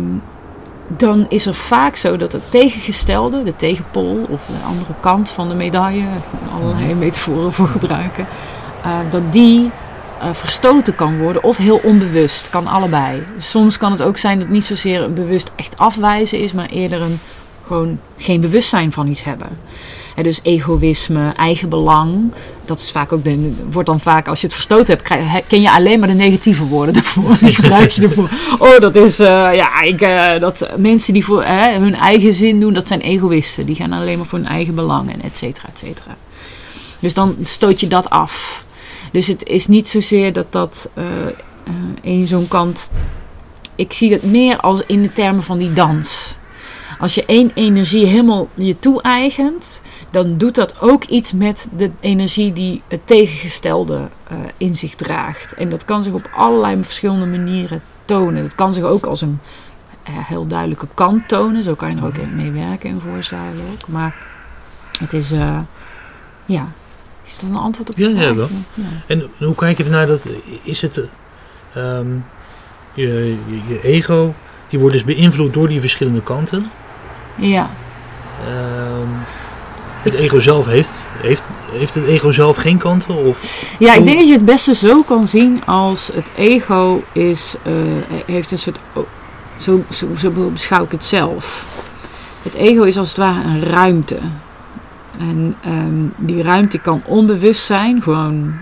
[0.86, 5.48] dan is er vaak zo dat het tegengestelde, de tegenpol of de andere kant van
[5.48, 6.06] de medaille,
[6.54, 8.26] allerlei metaforen voor gebruiken,
[8.86, 9.70] uh, dat die
[10.22, 13.26] uh, verstoten kan worden of heel onbewust, kan allebei.
[13.36, 16.68] Soms kan het ook zijn dat het niet zozeer een bewust echt afwijzen is, maar
[16.68, 17.18] eerder een
[17.66, 19.48] gewoon geen bewustzijn van iets hebben.
[20.22, 22.32] Dus egoïsme, eigen belang,
[22.64, 25.70] dat is vaak ook de, wordt dan vaak als je het verstoten hebt, ken je
[25.70, 27.36] alleen maar de negatieve woorden daarvoor.
[27.60, 28.30] Gebruik je ervoor.
[28.58, 32.74] Oh, dat is, uh, ja, ik, uh, dat mensen die voor hun eigen zin doen,
[32.74, 33.66] dat zijn egoïsten.
[33.66, 36.16] Die gaan alleen maar voor hun eigen belang en et cetera, et cetera.
[36.98, 38.64] Dus dan stoot je dat af.
[39.12, 40.90] Dus het is niet zozeer dat dat
[42.00, 42.92] in zo'n kant.
[43.74, 46.36] Ik zie het meer als in de termen van die dans.
[46.98, 52.52] Als je één energie helemaal je toe-eigent, dan doet dat ook iets met de energie
[52.52, 55.54] die het tegengestelde uh, in zich draagt.
[55.54, 58.42] En dat kan zich op allerlei verschillende manieren tonen.
[58.42, 59.38] Dat kan zich ook als een
[60.08, 61.62] uh, heel duidelijke kant tonen.
[61.62, 63.88] Zo kan je er ook mee werken in voorzijde ook.
[63.88, 64.14] Maar
[64.98, 65.58] het is, uh,
[66.46, 66.66] ja.
[67.24, 68.24] Is dat een antwoord op je ja, vraag?
[68.24, 68.48] Ja, wel.
[68.74, 68.84] Ja.
[69.06, 70.26] En hoe kijk je ernaar dat,
[70.62, 71.02] is het,
[71.76, 72.24] um,
[72.94, 74.34] je, je, je ego,
[74.68, 76.70] die wordt dus beïnvloed door die verschillende kanten.
[77.34, 77.70] Ja.
[78.48, 79.08] Um,
[80.02, 83.14] het ego zelf heeft, heeft, heeft het ego zelf geen kanten?
[83.14, 87.54] Of ja, ik denk dat je het beste zo kan zien als het ego is,
[87.66, 87.74] uh,
[88.26, 88.78] heeft een soort,
[89.56, 91.66] zo, zo, zo beschouw ik het zelf.
[92.42, 94.18] Het ego is als het ware een ruimte.
[95.18, 98.54] En um, die ruimte kan onbewust zijn, gewoon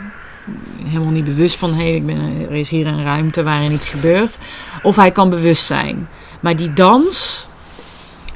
[0.84, 3.88] helemaal niet bewust van hé, hey, ik ben, er is hier een ruimte waarin iets
[3.88, 4.38] gebeurt.
[4.82, 6.08] Of hij kan bewust zijn.
[6.40, 7.46] Maar die dans,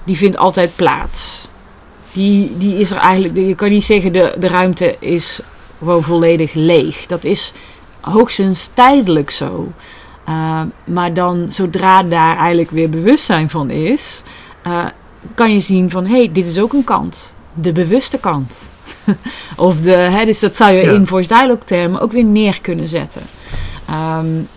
[0.05, 1.49] die vindt altijd plaats.
[2.13, 5.41] Die, die is er eigenlijk, je kan niet zeggen de, de ruimte is
[5.79, 7.07] gewoon volledig leeg.
[7.07, 7.53] Dat is
[8.01, 9.73] hoogstens tijdelijk zo.
[10.29, 14.23] Uh, maar dan zodra daar eigenlijk weer bewustzijn van is,
[14.67, 14.87] uh,
[15.35, 17.35] kan je zien van hé, hey, dit is ook een kant.
[17.55, 18.71] De bewuste kant.
[19.57, 20.93] of de, hè, dus dat zou je ja.
[20.93, 23.23] in voice dialogue termen ook weer neer kunnen zetten.
[23.91, 24.49] Um,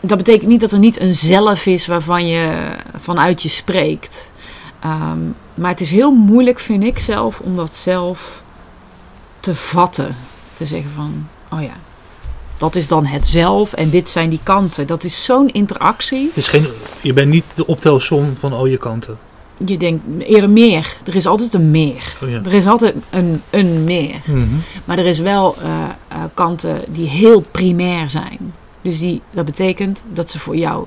[0.00, 4.30] dat betekent niet dat er niet een zelf is waarvan je vanuit je spreekt.
[4.84, 8.42] Um, maar het is heel moeilijk, vind ik zelf, om dat zelf
[9.40, 10.16] te vatten.
[10.52, 11.74] Te zeggen van, oh ja,
[12.56, 14.86] dat is dan het zelf en dit zijn die kanten.
[14.86, 16.26] Dat is zo'n interactie.
[16.26, 16.66] Het is geen,
[17.00, 19.18] je bent niet de optelsom van al je kanten.
[19.64, 20.96] Je denkt eerder meer.
[21.04, 22.16] Er is altijd een meer.
[22.22, 22.40] Oh ja.
[22.44, 24.20] Er is altijd een, een meer.
[24.24, 24.62] Mm -hmm.
[24.84, 25.66] Maar er is wel uh,
[26.12, 28.38] uh, kanten die heel primair zijn.
[28.82, 30.86] Dus die, dat betekent dat ze voor jou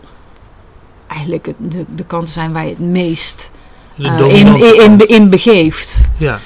[1.07, 3.51] eigenlijk de, de kanten zijn waar je het meest
[3.97, 6.01] in, in, in, in, begeeft.
[6.17, 6.39] Ja.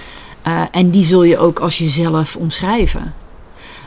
[0.47, 3.13] Uh, en die zul je ook als jezelf omschrijven.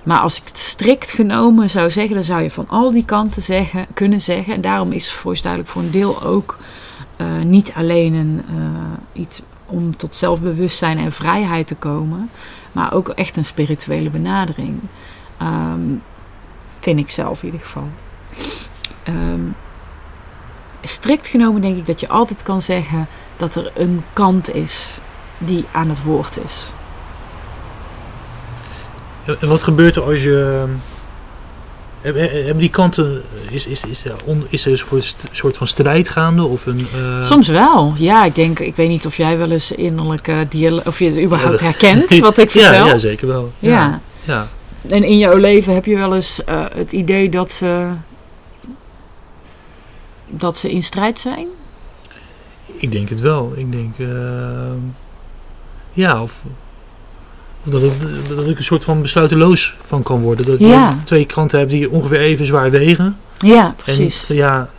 [0.05, 3.43] Maar als ik het strikt genomen zou zeggen, dan zou je van al die kanten
[3.43, 4.55] zeggen, kunnen zeggen.
[4.55, 6.59] En daarom is voice duidelijk voor een deel ook
[7.17, 8.43] uh, niet alleen een,
[9.13, 12.31] iets om tot zelfbewustzijn en vrijheid te komen,
[12.73, 14.81] maar ook echt een spirituele benadering.
[15.43, 16.03] Um,
[16.81, 17.89] vind ik zelf in ieder geval.
[19.09, 19.55] Um,
[20.83, 24.99] strikt genomen denk ik dat je altijd kan zeggen dat er een kant is
[25.39, 26.73] die aan het woord is.
[29.41, 30.65] En wat gebeurt er als je.
[32.01, 33.23] Hebben die kanten.
[33.51, 34.13] Is, is, is, er,
[34.49, 36.45] is er een soort van strijd gaande?
[36.45, 37.25] Of een, uh...
[37.25, 37.93] Soms wel.
[37.97, 38.59] Ja, ik denk.
[38.59, 40.87] Ik weet niet of jij wel eens innerlijke dialoog.
[40.87, 42.73] Of je het überhaupt ja, herkent wat ik vertel.
[42.73, 43.53] Ja, ja zeker wel.
[43.59, 43.71] Ja.
[43.71, 44.01] ja.
[44.23, 44.49] ja.
[44.89, 47.89] En in jouw leven heb je wel eens uh, het idee dat ze.
[50.27, 51.49] dat ze in strijd zijn?
[52.77, 53.53] Ik denk het wel.
[53.57, 53.99] Ik denk.
[53.99, 54.09] Uh,
[55.93, 56.45] ja, of.
[57.65, 57.93] of dat, ik,
[58.29, 60.47] dat ik een soort van besluiteloos van kan worden.
[60.47, 60.89] Dat ja.
[60.89, 63.17] je twee kanten hebt die ongeveer even zwaar wegen.
[63.39, 64.29] Ja, precies.
[64.29, 64.71] En ja,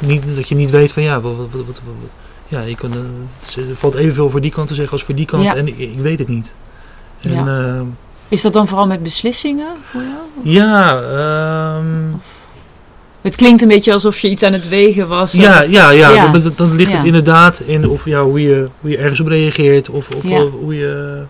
[0.00, 2.10] niet, dat je niet weet van ja, wat, wat, wat, wat
[2.48, 2.92] ja, je kan,
[3.56, 5.42] uh, er valt evenveel voor die kant te zeggen als voor die kant.
[5.42, 5.54] Ja.
[5.54, 6.54] En ik, ik, weet het niet.
[7.20, 7.74] En, ja.
[7.76, 7.80] uh,
[8.28, 10.54] is dat dan vooral met beslissingen voor jou?
[10.54, 11.00] Ja,
[11.78, 12.20] um,
[13.28, 15.32] het klinkt een beetje alsof je iets aan het wegen was.
[15.32, 16.14] Ja, ja, ja.
[16.14, 16.32] ja.
[16.32, 19.90] Dan, dan, ligt het inderdaad in of, ja, hoe, je, hoe je ergens op reageert.
[19.90, 20.22] Of, of
[20.60, 21.24] hoe je...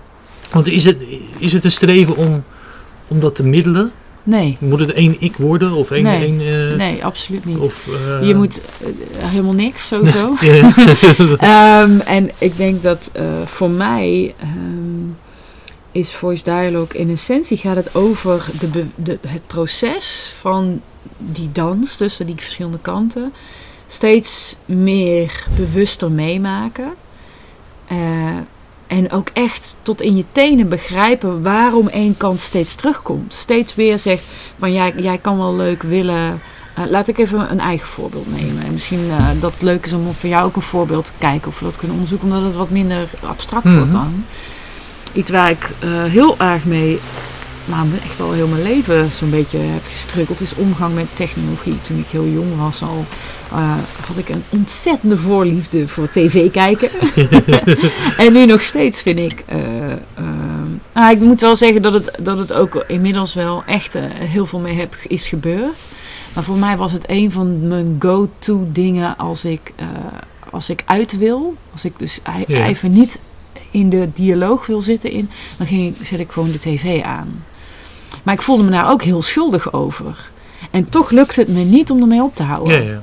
[0.51, 1.05] Want is het,
[1.39, 2.45] is het een streven om,
[3.09, 3.93] om dat te middelen?
[4.23, 4.57] Nee.
[4.61, 5.73] Moet het één ik worden?
[5.73, 6.25] Of één, nee.
[6.25, 7.59] één, uh, nee, absoluut niet.
[7.59, 7.87] Of,
[8.21, 8.89] uh, je moet uh,
[9.29, 10.27] helemaal niks, sowieso.
[11.83, 13.11] um, en ik denk dat
[13.45, 14.35] voor mij...
[14.43, 15.17] Um,
[15.99, 20.81] is voice dialogue in essentie gaat het over de, de, het proces van
[21.19, 23.33] die dans tussen die verschillende kanten
[23.87, 26.93] steeds meer bewuster meemaken.
[27.93, 28.37] Uh,
[28.87, 33.35] en ook echt tot in je tenen begrijpen waarom één kant steeds terugkomt.
[33.35, 34.25] Steeds weer zegt
[34.59, 36.41] van jij, jij kan wel leuk willen.
[36.75, 38.65] Eh, laat ik even een eigen voorbeeld nemen.
[38.65, 41.49] En misschien uh, dat het leuk is om voor jou ook een voorbeeld te kijken
[41.49, 43.77] of we dat kunnen onderzoeken, omdat het wat minder abstract Mhm.
[43.77, 44.25] wordt dan.
[45.13, 46.99] Iets waar ik eh, heel erg mee,
[47.65, 51.81] nou echt al heel mijn leven zo'n beetje heb gestrukkeld, is omgang met technologie.
[51.81, 53.05] Toen ik heel jong was al,
[53.53, 53.75] eh,
[54.07, 56.91] had ik een ontzettende voorliefde voor tv kijken.
[58.25, 59.45] en nu nog steeds vind ik.
[60.93, 64.61] nou, ik moet wel zeggen dat het, dat het ook inmiddels wel echt heel veel
[64.61, 65.87] mee heb, is gebeurd.
[66.35, 69.73] Maar voor mij was het een van mijn go-to dingen als ik,
[70.51, 71.55] als ik uit wil.
[71.73, 73.21] Als ik dus even niet
[73.71, 77.45] in de dialoog wil zitten, in, dan ging ik, zet ik gewoon de tv aan.
[78.23, 80.31] Maar ik voelde me daar ook heel schuldig over.
[80.71, 82.85] En toch lukte het me niet om ermee op te houden.
[82.85, 83.03] Ja, ja.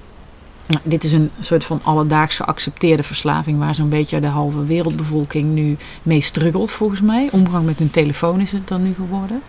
[0.68, 5.54] Nou, dit is een soort van alledaags geaccepteerde verslaving waar zo'n beetje de halve wereldbevolking
[5.54, 7.30] nu mee struggelt volgens mij.
[7.32, 9.42] Omgang met hun telefoon is het dan nu geworden.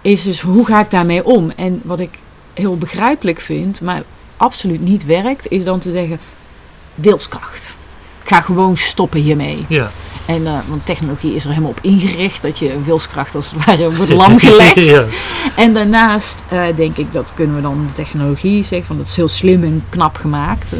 [0.00, 1.52] Is dus hoe ga ik daarmee om?
[1.56, 2.18] En wat ik
[2.54, 4.02] heel begrijpelijk vind, maar
[4.36, 6.18] absoluut niet werkt, is dan te zeggen
[6.96, 7.74] wilskracht.
[8.30, 9.64] Ga gewoon stoppen hiermee.
[9.68, 9.90] ja.
[10.26, 13.94] En, eh, want technologie is er helemaal op ingericht dat je wilskracht als het ware
[13.96, 14.74] wordt lamgelegd.
[14.94, 15.04] ja.
[15.56, 19.16] En daarnaast eh, denk ik dat kunnen we dan de technologie zeggen van dat is
[19.16, 20.72] heel slim en knap gemaakt.
[20.72, 20.78] eh,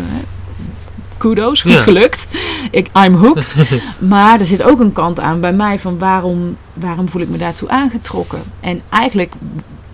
[1.17, 1.79] kudos, goed Ja.
[1.79, 2.27] gelukt.
[2.71, 3.55] Ik, I'm hooked.
[3.99, 7.39] maar er zit ook een kant aan bij mij van waarom, waarom voel ik me
[7.39, 8.43] daartoe aangetrokken?
[8.61, 9.33] En eigenlijk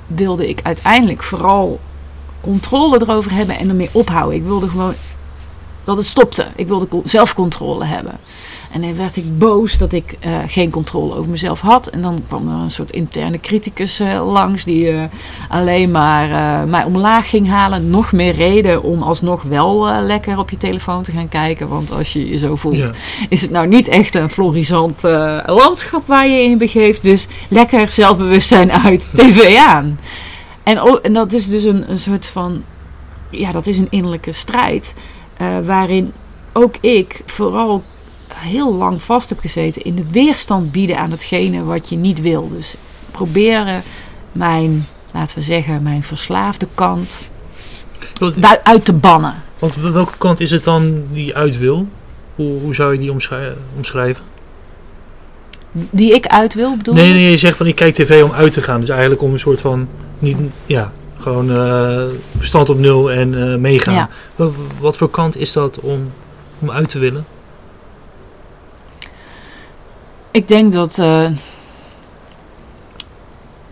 [0.06, 1.80] wilde ik uiteindelijk vooral
[2.40, 4.36] controle erover hebben en ermee ophouden.
[4.38, 4.94] Ik wilde gewoon
[5.86, 6.46] dat het stopte.
[6.56, 8.12] Ik wilde co- zelfcontrole hebben.
[8.72, 11.86] En dan werd ik boos dat ik eh, geen controle over mezelf had.
[11.86, 15.02] En dan kwam er een soort interne criticus eh, langs die eh,
[15.48, 16.28] alleen maar
[16.68, 17.90] mij omlaag ging halen.
[17.90, 21.68] Nog meer reden om alsnog wel lekker op je telefoon te gaan kijken.
[21.68, 22.90] Want als je je zo voelt, Ja.
[23.28, 25.02] is het nou niet echt een florisant
[25.46, 27.02] landschap waar je in begeeft.
[27.02, 29.98] Dus lekker zelfbewustzijn uit tv aan.
[30.62, 32.62] En, en dat is dus een, een soort van,
[33.30, 34.94] ja, dat is een innerlijke strijd.
[35.36, 36.12] Eh, waarin
[36.52, 37.82] ook ik vooral
[38.28, 42.48] heel lang vast heb gezeten in de weerstand bieden aan hetgene wat je niet wil.
[42.48, 42.74] Dus
[43.10, 43.82] proberen
[44.32, 47.28] mijn, laten we zeggen, mijn verslaafde kant
[48.62, 49.34] uit te bannen.
[49.58, 51.88] Want welke kant is het dan die uit wil?
[52.34, 54.24] Hoe, hoe zou je die omschrij- omschrijven?
[55.72, 58.52] Die ik uit wil, bedoel Nee, nee, je zegt van ik kijk tv om uit
[58.52, 58.80] te gaan.
[58.80, 60.92] Dus eigenlijk om een soort van, niet, ja,
[61.26, 62.04] gewoon eh,
[62.36, 63.94] verstand op nul en eh, meegaan.
[63.94, 64.08] Ja.
[64.36, 66.12] Wat, wat voor kant is dat om,
[66.58, 67.26] om uit te willen?
[70.30, 71.30] Ik denk dat eh,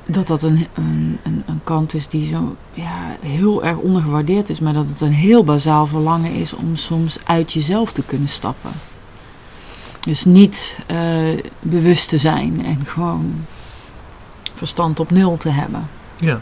[0.06, 4.72] dat, dat een, een, een, kant is die zo ja, heel erg ondergewaardeerd is, maar
[4.72, 8.72] dat het een heel bazaal verlangen is om soms uit jezelf te kunnen stappen.
[10.00, 13.44] Dus niet eh, bewust te zijn en gewoon
[14.54, 15.88] verstand op nul te hebben.
[16.16, 16.40] Ja.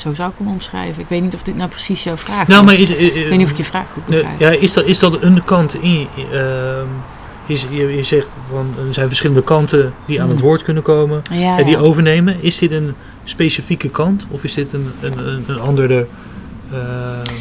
[0.00, 1.02] Zo zou ik hem omschrijven.
[1.02, 3.30] Ik weet niet of dit nou precies jouw vraag Nou, maar is, eh, Ik weet
[3.36, 4.40] niet of ik je vraag goed Nee, begrijp.
[4.54, 6.06] ja, is, dat, is dat een kant in je?
[6.32, 6.86] ehm,
[7.46, 10.46] is, je, je zegt van er zijn verschillende kanten die aan het Hmm.
[10.48, 11.80] woord kunnen komen ja, en die ja.
[11.80, 12.36] overnemen.
[12.40, 16.06] Is dit een specifieke kant of is dit een, een, een, een andere?
[16.72, 17.34] ehm,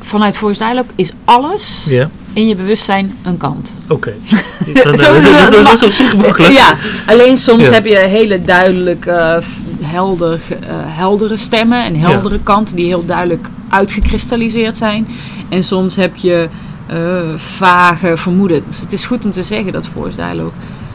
[0.00, 1.88] Vanuit Voice Dialogue is alles
[2.32, 3.72] in je bewustzijn een kant.
[3.88, 4.12] oké.
[4.66, 5.22] Eh, dat, het.
[5.52, 6.52] dat- dat is op zich makkelijk.
[6.54, 7.72] Ja, alleen soms Ja.
[7.72, 13.06] heb je hele duidelijk eh, f- helder, eh, heldere stemmen en heldere kanten die heel
[13.06, 15.06] duidelijk uitgekristalliseerd zijn.
[15.48, 16.48] En soms heb je
[16.86, 16.96] eh,
[17.36, 18.80] vage vermoedens.
[18.80, 20.52] Het is goed om te zeggen dat Voice Dialogue.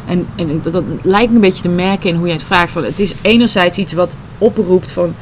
[0.08, 2.72] En, en dat, dat lijkt een beetje te merken in hoe jij het vraagt.
[2.72, 5.14] Van, het is enerzijds iets wat oproept van.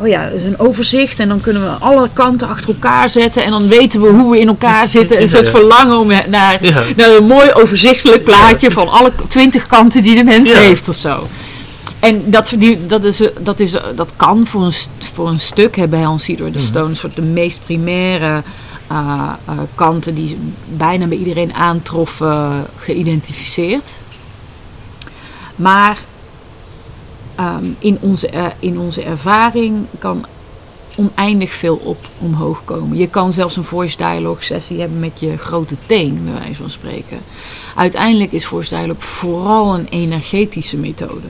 [0.00, 3.50] Oh ja, is een overzicht en dan kunnen we alle kanten achter elkaar zetten en
[3.50, 5.20] dan weten we hoe we in elkaar zitten.
[5.22, 6.82] Een soort verlangen om naar, Ja.
[6.96, 10.58] naar een mooi overzichtelijk plaatje van alle twintig kanten die de mens Ja.
[10.58, 11.26] heeft of zo.
[12.02, 15.40] En dat, die, dat, is, eh, dat, is, eh, dat kan voor een, voor een
[15.40, 16.94] stuk bij Hans Cedar de Mhm.
[16.94, 18.42] Soort de meest primaire
[18.86, 19.32] eh,
[19.74, 20.38] kanten die
[20.76, 24.00] bijna bij iedereen aantroffen, geïdentificeerd.
[25.56, 25.98] Maar
[27.34, 30.26] ehm, in, onze, in onze ervaring kan
[30.96, 32.98] oneindig veel op omhoog komen.
[32.98, 36.70] Je kan zelfs een voice dialogue sessie hebben met je grote teen, bij wijze van
[36.70, 37.18] spreken.
[37.76, 41.28] Uiteindelijk is voice dialogue vooral een energetische methode.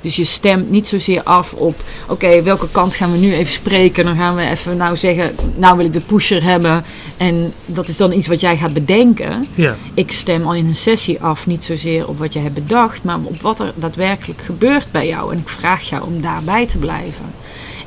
[0.00, 1.74] Dus je stemt niet zozeer af op,
[2.08, 4.04] oké, welke kant gaan we nu even spreken?
[4.04, 6.84] Dan gaan we even nou zeggen, nou wil ik de pusher hebben.
[7.16, 9.44] En dat is dan iets wat jij gaat bedenken.
[9.54, 9.76] Ja.
[9.94, 13.18] Ik stem al in een sessie af, niet zozeer op wat je hebt bedacht, maar
[13.22, 15.32] op wat er daadwerkelijk gebeurt bij jou.
[15.32, 17.24] En ik vraag jou om daarbij te blijven.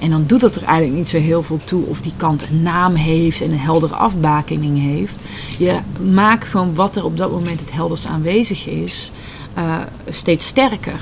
[0.01, 2.61] En dan doet het er eigenlijk niet zo heel veel toe of die kant een
[2.63, 5.15] naam heeft en een heldere afbakening heeft.
[5.57, 5.77] Je
[6.13, 9.11] maakt gewoon wat er op dat moment het helderst aanwezig is,
[9.53, 11.01] eh, steeds sterker.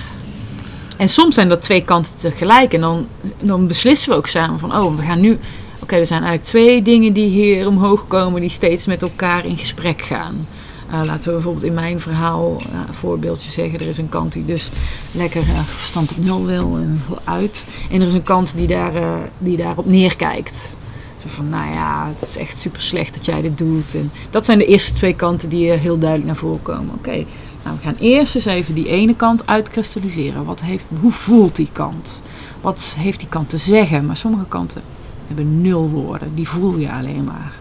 [1.00, 2.74] En soms zijn dat twee kanten tegelijk.
[2.74, 3.08] En dan,
[3.40, 5.38] dan beslissen we ook samen van, oh, we gaan nu...
[5.82, 8.42] Oké, er zijn eigenlijk twee dingen die hier omhoog komen...
[8.42, 10.48] die steeds met elkaar in gesprek gaan.
[10.92, 13.80] Uh, laten we bijvoorbeeld in mijn verhaal een voorbeeldje zeggen.
[13.80, 14.70] Er is een kant die dus
[15.12, 17.66] lekker uh, verstand op nul wil en uit.
[17.92, 20.74] En er is een kant die, daar, die daarop neerkijkt.
[21.22, 23.96] Zo van, nou ja, het is echt super slecht dat jij dit doet.
[23.96, 26.96] En dat zijn de eerste twee kanten die heel duidelijk naar voren komen.
[26.96, 27.26] Oké,
[27.64, 30.46] nou, we gaan eerst eens even die ene kant uitkristalliseren.
[30.46, 32.22] Wat heeft, hoe voelt die kant?
[32.62, 34.06] Wat heeft die kant te zeggen?
[34.06, 34.82] Maar sommige kanten
[35.28, 36.36] hebben nul woorden.
[36.36, 37.54] Die voel je alleen maar.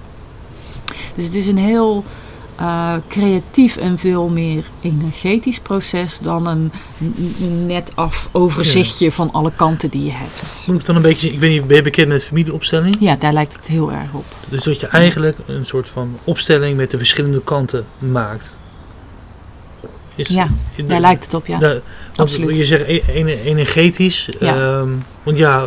[1.15, 2.05] Dus het is een heel
[2.61, 6.73] uh, creatief en veel meer energetisch proces dan een,
[7.67, 9.11] net af overzichtje ja.
[9.11, 10.63] van alle kanten die je hebt.
[10.67, 12.97] Moet ik dan een beetje, ik weet niet, ben je bekend met familieopstelling?
[13.01, 14.25] Ja, daar lijkt het heel erg op.
[14.49, 18.57] Dus dat je eigenlijk een soort van opstelling met de verschillende kanten maakt.
[20.19, 21.59] Is, ja, de, daar lijkt het op, ja.
[21.59, 21.81] De,
[22.17, 22.57] Absoluut.
[22.57, 23.03] Je zegt e-
[23.45, 24.29] energetisch.
[24.41, 24.79] Ja.
[24.79, 25.65] Um, want ja,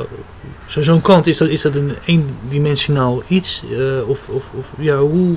[0.65, 3.63] zo'n zo kant, is dat, is dat een eendimensionaal iets?
[3.69, 5.35] Uh, of, of, of ja, hoe,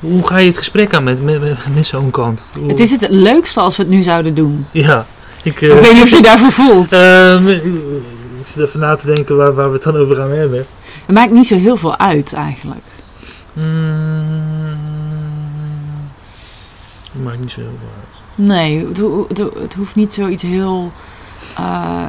[0.00, 1.40] hoe ga je het gesprek aan met, met,
[1.74, 2.46] met zo'n kant?
[2.58, 2.68] Hoe...
[2.68, 4.66] Het is het leukste als we het nu zouden doen.
[4.70, 5.06] Ja.
[5.42, 6.92] Ik, uh, ik weet niet of je daarvoor voelt.
[6.92, 7.48] Uh,
[8.40, 10.66] ik zit even na te denken waar, waar we het dan over gaan hebben.
[11.06, 12.84] Het maakt niet zo heel veel uit eigenlijk.
[13.52, 14.78] Mm,
[17.12, 18.07] het maakt niet zo heel veel uit.
[18.38, 18.86] Nee,
[19.58, 20.92] het, hoeft niet zoiets heel
[21.58, 22.04] uh,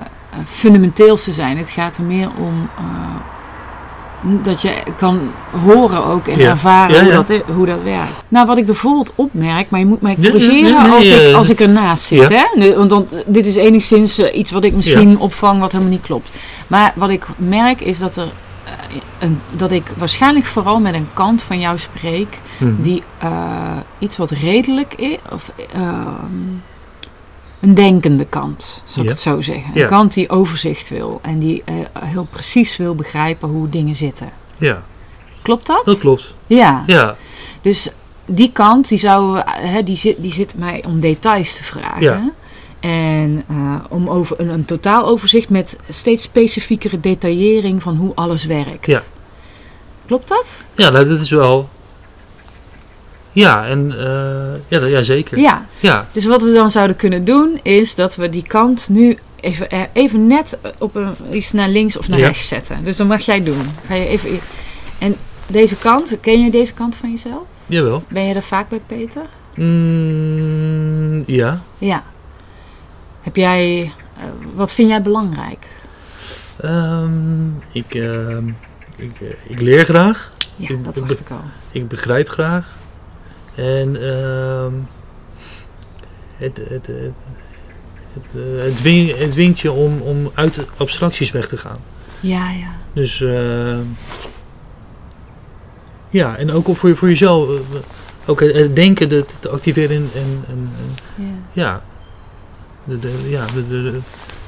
[0.45, 1.57] fundamenteels te zijn.
[1.57, 5.31] Het gaat er meer om uh, dat je kan
[5.65, 6.49] horen ook en ja.
[6.49, 7.15] ervaren ja, ja.
[7.15, 8.11] Hoe, dat, hoe dat werkt.
[8.27, 11.59] Nou, wat ik bijvoorbeeld opmerk, maar je moet mij corrigeren nee, als, ik, als ik
[11.59, 12.29] ernaast zit.
[12.29, 12.75] Hè?
[12.75, 16.35] Want dan, dit is enigszins iets wat ik misschien opvang wat helemaal niet klopt.
[16.67, 18.31] Maar wat ik merk is dat er
[19.19, 22.82] een, dat ik waarschijnlijk vooral met een kant van jou spreek hmm.
[22.82, 26.05] die uh, iets wat redelijk is, of uh,
[27.60, 29.82] een denkende kant, zal ik het zo zeggen.
[29.82, 34.29] Een kant die overzicht wil en die uh, heel precies wil begrijpen hoe dingen zitten.
[34.58, 34.84] Ja,
[35.41, 35.86] Klopt dat?
[35.86, 36.36] dat klopt.
[36.47, 36.84] Ja.
[36.88, 37.15] Ja,
[37.62, 37.89] Dus
[38.25, 42.34] die kant, die, zou, hè, die, zit, die zit mij om details te vragen.
[42.79, 48.85] En uh, om over een, een totaaloverzicht met steeds specifiekere detaillering van hoe alles werkt.
[48.85, 49.01] Ja.
[50.05, 50.63] Klopt dat?
[50.75, 51.69] ja nou, dat is wel...
[53.31, 55.37] Ja, en eh, ja, ja, zeker.
[55.39, 55.65] Ja.
[55.79, 59.69] Ja, Dus wat we dan zouden kunnen doen, is dat we die kant nu even,
[59.69, 62.25] eh, even net op een, iets naar links of naar Ja.
[62.27, 62.83] rechts zetten.
[62.83, 63.65] Dus dat mag jij doen.
[63.87, 64.39] Ga je even,
[64.97, 65.15] en
[65.47, 67.43] deze kant, ken je deze kant van jezelf?
[67.65, 68.03] jawel.
[68.07, 69.25] Ben je er vaak bij Peter?
[69.55, 71.61] Mm, ja.
[71.77, 72.03] Ja.
[73.29, 75.67] Heb jij, eh, wat vind jij belangrijk?
[76.61, 78.47] Ehm, ik, ehm,
[78.95, 80.31] ik, eh, ik leer graag.
[80.55, 81.41] Ja, Ik- dat dacht ik al.
[81.71, 82.67] Ik begrijp graag.
[83.55, 84.73] En ehm,
[86.37, 86.87] het, het, het,
[88.13, 91.79] het, eh, het, dwing- het dwingt je om, om uit de abstracties weg te gaan.
[92.19, 92.71] Ja, ja.
[92.93, 93.23] Dus
[96.09, 97.49] ja, en ook voor, voor jezelf.
[98.25, 101.61] ook het, denken te, te activeren en, en, en, en ja.
[101.63, 101.81] ja,
[102.89, 103.99] de, de, ja de,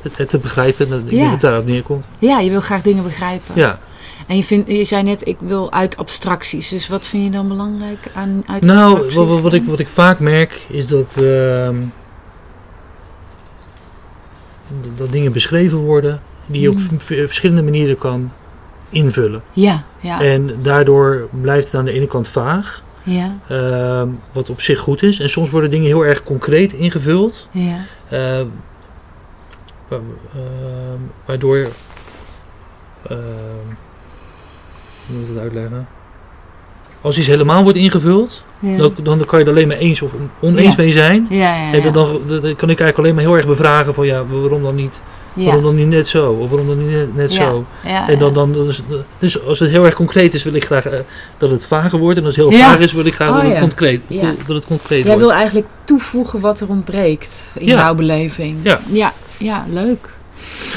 [0.01, 0.89] het, het te begrijpen.
[0.89, 1.23] Dat, Ja.
[1.23, 2.05] dat het daarop neerkomt.
[2.19, 3.55] Ja, je wil graag dingen begrijpen.
[3.55, 3.79] Ja.
[4.27, 6.69] En je, vindt, je zei net, ik wil uit abstracties.
[6.69, 9.15] Dus wat vind je dan belangrijk aan uit Nou, abstracties?
[9.15, 11.75] wat, wat, wat ik, wat ik vaak merk is dat, ehm,
[14.95, 16.99] dat- dingen beschreven worden die je op Mm.
[16.99, 18.31] v- verschillende manieren kan
[18.89, 19.41] invullen.
[19.53, 24.61] Ja, ja, En daardoor blijft het aan de ene kant vaag, ja, ehm, wat op
[24.61, 25.19] zich goed is.
[25.19, 27.75] En soms worden dingen heel erg concreet ingevuld, ja.
[29.87, 29.95] Wa-
[30.33, 31.57] ehm, waardoor.
[31.57, 33.17] ehm,
[35.07, 35.87] hoe moet ik het uitleggen?
[37.01, 38.77] Als iets helemaal wordt ingevuld, ja.
[38.77, 40.81] dan, dan kan je er alleen maar eens of oneens Ja.
[40.83, 41.27] mee zijn.
[41.29, 41.71] ja.
[41.73, 44.63] En dan, dan, dan kan ik eigenlijk alleen maar heel erg bevragen van ja, waarom
[44.63, 45.01] dan niet,
[45.33, 45.43] ja.
[45.45, 46.31] waarom dan niet net zo?
[46.31, 47.43] Of waarom dan niet net, net Ja.
[47.51, 47.65] zo?
[47.85, 48.81] Ja, En dan, dan dus,
[49.19, 50.99] dus als het heel erg concreet is, wil ik graag eh,
[51.37, 52.17] dat het vager wordt.
[52.19, 54.33] En als het heel vaag is, wil ik graag Oh, dat, het concreet, Ja.
[54.47, 55.19] dat het concreet Jij wordt.
[55.19, 58.57] wil eigenlijk toevoegen wat er ontbreekt in jouw beleving.
[58.61, 58.79] Ja.
[58.91, 60.09] ja, ja, leuk.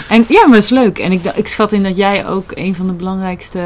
[0.08, 0.98] En ja, maar dat is leuk.
[0.98, 3.60] En ik, ik schat in dat jij ook een van de belangrijkste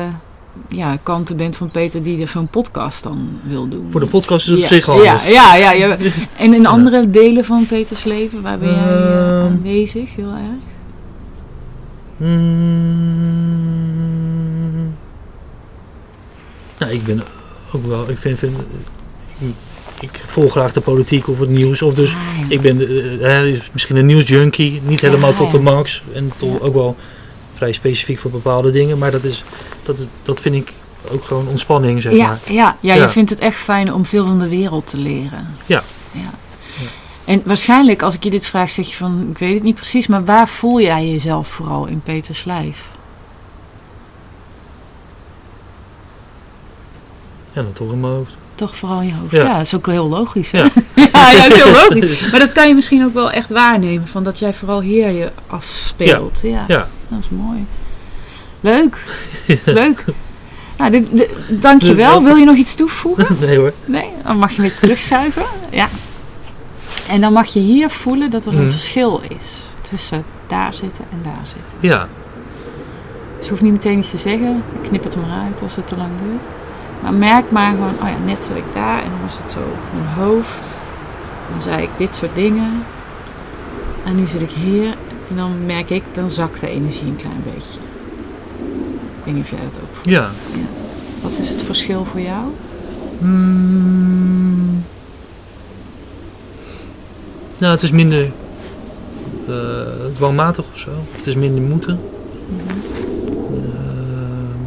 [0.68, 3.86] ja, kanten bent van Peter die er zo'n podcast dan wil doen.
[3.90, 4.64] Voor de podcast is het ja.
[4.64, 5.04] op zich handig.
[5.04, 5.96] Ja, ja, ja, ja.
[6.36, 9.44] En in andere delen van Peters leven, waar ben jij eh, Ehm.
[9.44, 10.76] aanwezig heel erg?
[12.18, 13.36] Hmm.
[16.78, 17.22] Nou, ik ben
[17.72, 18.56] ook wel, ik vind, vind
[19.38, 19.46] ik,
[20.00, 21.82] ik volg graag de politiek of het nieuws.
[21.82, 22.44] Of dus, Ah, ja.
[22.48, 22.80] ik ben
[23.22, 26.02] eh, misschien een nieuwsjunkie, niet helemaal tot de max.
[26.12, 26.96] En tot ook wel
[27.54, 28.98] vrij specifiek voor bepaalde dingen.
[28.98, 29.44] Maar dat, is,
[29.82, 30.72] dat, dat vind ik
[31.10, 32.38] ook gewoon ontspanning, zeg Ja, maar.
[32.46, 33.02] ja, ja, Ja.
[33.02, 35.46] je vindt het echt fijn om veel van de wereld te leren.
[35.66, 35.82] Ja.
[36.12, 36.30] ja.
[37.28, 40.06] En waarschijnlijk, als ik je dit vraag, zeg je van, ik weet het niet precies,
[40.06, 42.78] maar waar voel jij jezelf vooral in Peters lijf?
[47.52, 48.36] Ja, dan toch in mijn hoofd.
[48.54, 49.32] Toch vooral in je hoofd.
[49.32, 49.42] Ja.
[49.44, 50.50] Ja, dat is ook heel logisch.
[50.50, 50.58] Hè?
[50.58, 50.68] Ja.
[50.94, 52.20] Ja, ja, dat is heel logisch.
[52.30, 55.30] Maar dat kan je misschien ook wel echt waarnemen, van dat jij vooral hier je
[55.46, 56.40] afspeelt.
[56.42, 56.88] Ja, Ja.
[57.08, 57.66] dat is mooi.
[58.60, 58.98] Leuk,
[59.64, 60.04] leuk.
[60.76, 62.22] Nou, dit, dit, dankjewel.
[62.22, 63.26] Wil je nog iets toevoegen?
[63.40, 63.72] nee hoor.
[63.84, 65.44] Nee, dan mag je een beetje terugschuiven.
[65.70, 65.88] Ja.
[67.08, 68.70] En dan mag je hier voelen dat er een Mhm.
[68.70, 71.78] verschil is tussen daar zitten en daar zitten.
[71.80, 72.08] Ja,
[73.36, 74.62] Dus je hoeft niet meteen iets te zeggen.
[74.82, 76.42] Ik knip het er maar uit als het te lang duurt.
[77.02, 79.58] Maar merk maar gewoon, oh ja, net zat ik daar en dan was het zo
[79.94, 80.78] mijn hoofd.
[81.50, 82.82] Dan zei ik dit soort dingen.
[84.04, 84.96] En nu zit ik hier
[85.30, 87.78] en dan merk ik, dan zakt de energie een klein beetje.
[89.18, 90.06] Ik weet niet of jij dat ook voelt.
[90.08, 90.26] ja.
[91.22, 92.44] Wat is het verschil voor jou?
[93.18, 94.47] Mm.
[97.58, 98.30] Nou, het is minder
[99.48, 99.54] eh,
[100.14, 100.90] dwangmatig of zo.
[101.10, 102.00] Het is minder moeten.
[103.74, 104.62] Ehm,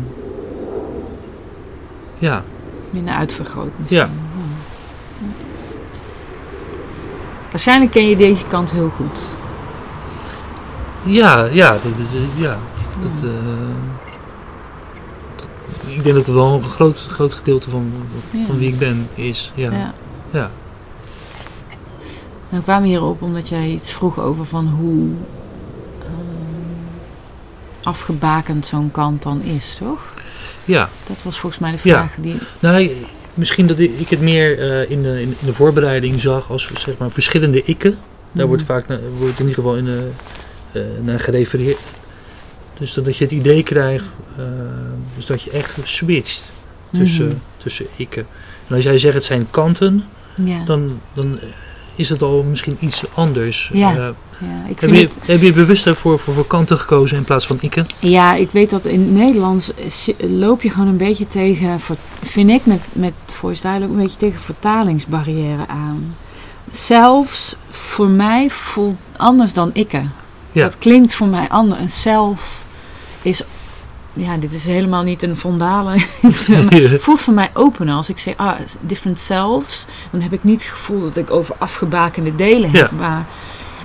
[2.18, 2.44] ja,
[2.89, 3.98] Minder uitvergroot misschien.
[4.00, 4.04] Ja.
[4.04, 5.34] Ja.
[7.52, 9.28] Waarschijnlijk ken je deze kant heel goed.
[11.04, 12.58] ja, ja, dat is, eh, ja.
[13.02, 13.30] Dat, eh,
[15.36, 15.48] dat-
[15.88, 17.92] ik denk dat er wel een groot, groot gedeelte van,
[18.32, 18.46] Ja.
[18.46, 19.52] van wie ik ben is.
[19.56, 19.94] Ja, Ja.
[20.32, 20.52] ja.
[22.52, 25.10] Nou, kwamen hierop omdat jij iets vroeg over van hoe
[25.99, 29.99] ehm, afgebakend zo'n kant dan is, toch?
[30.66, 30.89] ja.
[31.08, 31.93] Dat was volgens mij de Ja.
[31.95, 32.38] vraag die...
[32.60, 32.91] Nou,
[33.34, 37.12] misschien dat ik het meer eh, in, de, in, de voorbereiding zag als zeg maar,
[37.12, 37.97] verschillende ikken.
[38.32, 38.72] Daar wordt Mhm.
[38.72, 38.86] vaak
[39.18, 41.78] wordt in ieder geval in, eh, eh, naar gerefereerd.
[42.78, 44.06] Dus dat je het idee krijgt,
[45.16, 46.52] dus dat je echt switcht
[46.93, 47.36] tussen, Mhm.
[47.58, 48.26] tussen ikken.
[48.68, 50.04] En als jij zegt het zijn kanten,
[50.43, 50.64] Ja.
[50.66, 51.39] dan, dan
[51.96, 53.70] is het al misschien iets anders.
[53.74, 55.20] Ja, Eh, ja, ik heb, je, het...
[55.26, 57.86] heb je bewust daarvoor voor, voor kanten gekozen in plaats van ikken?
[58.00, 59.72] Ja, ik weet dat in het Nederlands
[60.18, 61.80] loop je gewoon een beetje tegen,
[62.24, 66.16] vind ik met, met voice dialogue, een beetje tegen vertalingsbarrière aan.
[66.72, 70.04] Zelfs voor mij voelt anders dan ikke.
[70.52, 70.64] Ja.
[70.64, 71.80] Dat klinkt voor mij anders.
[71.82, 72.64] Een zelf
[73.22, 73.44] is,
[74.14, 76.01] ja, dit is helemaal niet een vandalen.
[76.22, 76.38] Het
[77.03, 77.95] voelt voor mij opener.
[77.95, 78.51] Als ik zeg, ah,
[78.82, 82.89] different selves, dan heb ik niet het gevoel dat ik over afgebakende delen heb.
[82.91, 82.97] Ja.
[82.97, 83.26] Maar,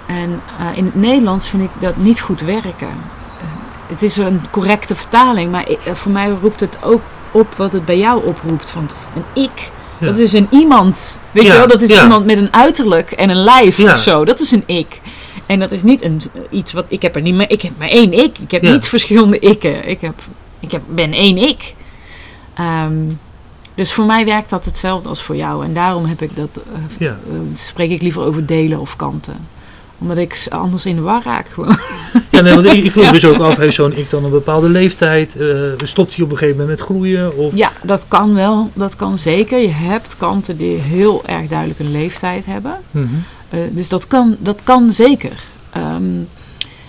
[0.07, 2.89] en eh, in het Nederlands vind ik dat niet goed werken.
[2.89, 3.47] Eh,
[3.87, 7.01] het is een correcte vertaling, maar eh, voor mij roept het ook
[7.31, 8.71] op wat het bij jou oproept.
[8.71, 10.07] Van een ik, Ja.
[10.07, 11.21] dat is een iemand.
[11.33, 14.25] Weet Ja, je wel, dat is iemand met een uiterlijk en een lijf of zo.
[14.25, 15.01] Dat is een ik.
[15.47, 16.21] En dat is niet een,
[16.51, 17.51] iets wat ik heb er niet meer.
[17.51, 18.39] Ik heb maar één ik.
[18.39, 18.73] Ik heb Ja.
[18.73, 19.89] niet verschillende ikken.
[19.89, 20.15] Ik, heb,
[20.61, 21.75] ik heb, ben één ik.
[22.55, 22.95] Ehm,
[23.75, 25.65] dus voor mij werkt dat hetzelfde als voor jou.
[25.65, 27.19] En daarom heb ik dat, eh, ja.
[27.31, 29.37] eh, spreek ik liever over delen of kanten.
[29.99, 31.79] Omdat ik anders in de war raak gewoon.
[32.31, 33.13] Ja, nee, want ik, ik vroeg Ja.
[33.13, 35.37] dus ook af, heeft zo'n ik dan een bepaalde leeftijd?
[35.37, 37.37] eh, stopt hij op een gegeven moment met groeien?
[37.37, 38.71] Of, Ja, dat kan wel.
[38.75, 39.59] Dat kan zeker.
[39.59, 42.77] Je hebt kanten die heel erg duidelijk een leeftijd hebben.
[42.91, 43.07] Mhm.
[43.49, 45.43] Eh, dus dat kan, dat kan zeker.
[45.71, 46.21] Ehm,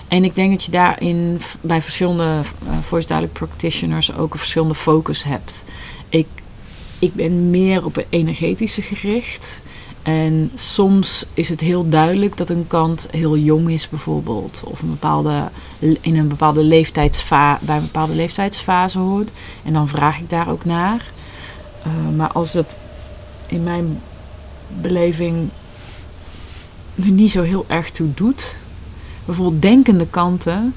[0.08, 4.76] en ik denk dat je daarin bij verschillende eh, voice dialogue practitioners ook een verschillende
[4.76, 5.64] focus hebt.
[6.10, 6.28] Ik,
[7.00, 9.62] ik ben meer op het energetische gericht.
[10.04, 14.64] En soms is het heel duidelijk dat een kant heel jong is bijvoorbeeld.
[14.66, 15.50] Of een bepaalde,
[15.80, 19.32] in een bepaalde leeftijdsfa bij een bepaalde leeftijdsfase hoort.
[19.64, 21.12] En dan vraag ik daar ook naar.
[21.84, 22.78] Eh, maar als het
[23.48, 24.02] in mijn
[24.82, 25.50] beleving
[27.04, 28.56] er niet zo heel erg toe doet.
[29.26, 30.74] Bijvoorbeeld denkende kanten,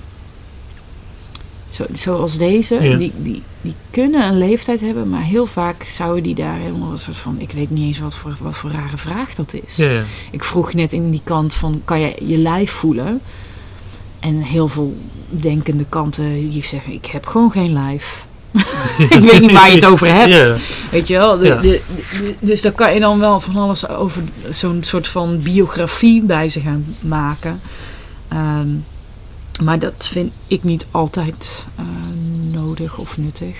[1.68, 2.96] zo, zoals deze, Ja.
[2.96, 6.98] die, die, die kunnen een leeftijd hebben, maar heel vaak zouden die daar helemaal een
[6.98, 9.76] soort van, ik weet niet eens wat voor, wat voor rare vraag dat is.
[9.76, 10.02] Ja, ja.
[10.30, 13.20] Ik vroeg net in die kant van, kan je je lijf voelen?
[14.20, 14.96] En heel veel
[15.30, 18.26] denkende kanten die zeggen, ik heb gewoon geen lijf.
[19.08, 20.60] ik weet niet waar je het over hebt.
[20.90, 21.38] Weet je wel?
[21.38, 21.56] De, Ja.
[21.60, 21.80] de-
[22.12, 26.48] de- dus daar kan je dan wel van alles over zo'n soort van biografie bij
[26.48, 27.60] ze gaan maken.
[28.28, 28.68] Ehm,
[29.62, 31.84] maar dat vind ik niet altijd eh,
[32.52, 33.56] nodig of nuttig.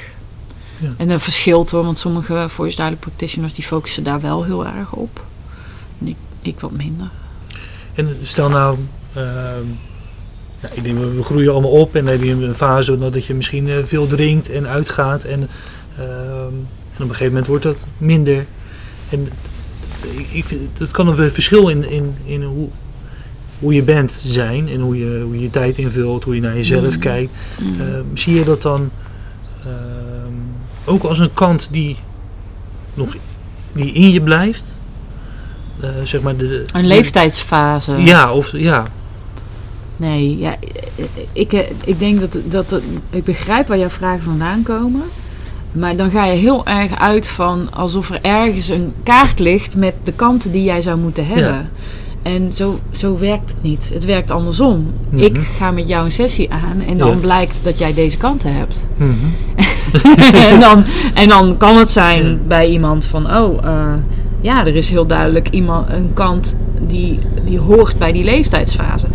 [0.79, 0.89] Ja.
[0.97, 4.93] En dat verschilt hoor, want sommige voice dialogue practitioners die focussen daar wel heel erg
[4.93, 5.25] op.
[6.01, 7.11] En ik, ik wat minder.
[7.95, 8.79] En stel nou,
[9.15, 9.65] ehm,
[10.63, 13.35] nou, ik denk, we groeien allemaal op en dan heb je een fase dat je
[13.35, 15.25] misschien eh, veel drinkt en uitgaat.
[15.25, 15.49] En,
[15.99, 16.09] ehm,
[16.97, 18.45] en op een gegeven moment wordt dat minder.
[19.09, 19.29] En
[20.17, 22.69] ik, ik vind, het kan een verschil in, in, in hoe,
[23.59, 26.95] hoe je bent zijn en hoe je hoe je, tijd invult, hoe je naar jezelf
[26.95, 27.01] Mm.
[27.01, 27.33] kijkt.
[27.61, 27.81] Mm.
[27.81, 28.91] Eh, zie je dat dan
[29.65, 30.35] ehm,
[30.85, 31.97] ook als een kant die
[32.95, 33.17] nog
[33.73, 34.77] die in je blijft?
[35.81, 37.93] Eh, zeg maar de, de- een leeftijdsfase.
[37.93, 38.87] Ja, of ja.
[40.01, 40.57] Nee, ja,
[41.33, 45.03] ik, eh, ik denk dat, dat, ik begrijp waar jouw vragen vandaan komen.
[45.73, 49.95] Maar dan ga je heel erg uit van alsof er ergens een kaart ligt met
[50.05, 51.69] de kanten die jij zou moeten hebben.
[52.23, 53.91] En zo, zo werkt het niet.
[53.93, 54.93] Het werkt andersom.
[55.09, 55.23] Mhm.
[55.23, 57.17] Ik ga met jou een sessie aan en dan Ja.
[57.17, 58.87] blijkt dat jij deze kanten hebt.
[58.97, 59.13] Mhm.
[60.51, 60.85] en, dan,
[61.15, 62.37] en dan kan het zijn Ja.
[62.49, 63.93] bij iemand van, oh, eh,
[64.41, 69.07] ja, er is heel duidelijk iemand, een kant die, die hoort bij die leeftijdsfase.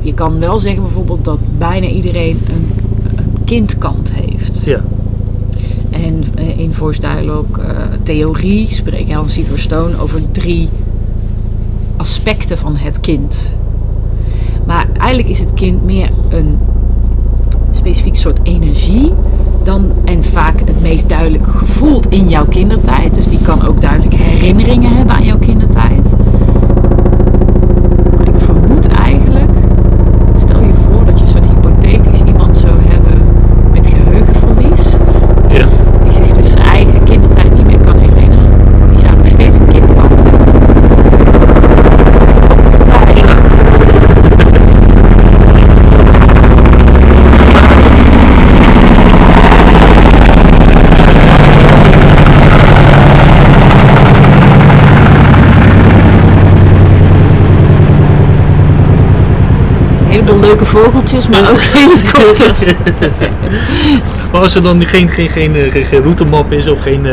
[0.00, 2.70] Je kan wel zeggen bijvoorbeeld dat bijna iedereen een,
[3.16, 4.64] een kindkant heeft.
[4.64, 4.80] Ja.
[5.90, 7.72] En eh, in Voice Dialogue eh,
[8.02, 10.68] theorie spreekt Helen Silverstone over drie
[11.96, 13.52] aspecten van het kind.
[14.66, 16.58] Maar eigenlijk is het kind meer een
[17.72, 19.12] specifiek soort energie
[19.64, 23.14] dan en vaak het meest duidelijk gevoeld in jouw kindertijd.
[23.14, 26.14] Dus die kan ook duidelijk herinneringen hebben aan jouw kindertijd.
[28.16, 29.50] Maar ik vermoed eigenlijk,
[30.36, 33.22] stel je voor dat je een soort hypothetisch iemand zou hebben
[33.72, 34.92] met geheugenverlies
[35.48, 35.66] Ja.
[36.02, 38.50] die zich dus zijn eigen kindertijd niet meer kan herinneren,
[38.88, 40.40] die zou nog steeds een kindkant hebben.
[42.48, 43.24] Komt er voorbij.
[60.10, 62.64] Een heleboel leuke vogeltjes, maar ook helikopters.
[64.32, 67.12] Maar als er dan geen, geen, geen, eh, geen, geen routemap is of geen, eh,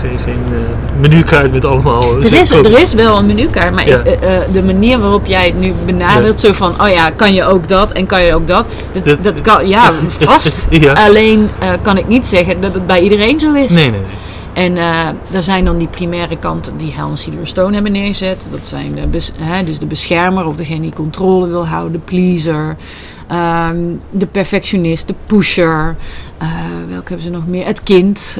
[0.00, 2.16] geen, geen, eh, menukaart met allemaal...
[2.22, 3.98] Er is, er is wel een menukaart, maar Ja.
[4.04, 4.18] ik-
[4.52, 7.92] de manier waarop jij het nu benadert, zo van, oh ja, kan je ook dat
[7.92, 8.66] en kan je ook dat?
[8.92, 10.66] Dat, Dat- dat kan, ja, vast.
[10.70, 10.92] Ja.
[10.92, 11.50] Alleen
[11.82, 13.72] kan ik niet zeggen dat het bij iedereen zo is.
[13.72, 14.00] Nee, nee, nee.
[14.58, 18.48] En eh, er zijn dan die primaire kanten die Helen Silverstone hebben neergezet.
[18.50, 18.98] Dat zijn
[19.38, 22.76] hè, dus de beschermer of degene die controle wil houden, de pleaser,
[23.28, 23.76] ehm,
[24.10, 25.96] de perfectionist, de pusher.
[26.38, 26.48] eh,
[26.88, 27.66] welke hebben ze nog meer?
[27.66, 28.38] Het kind.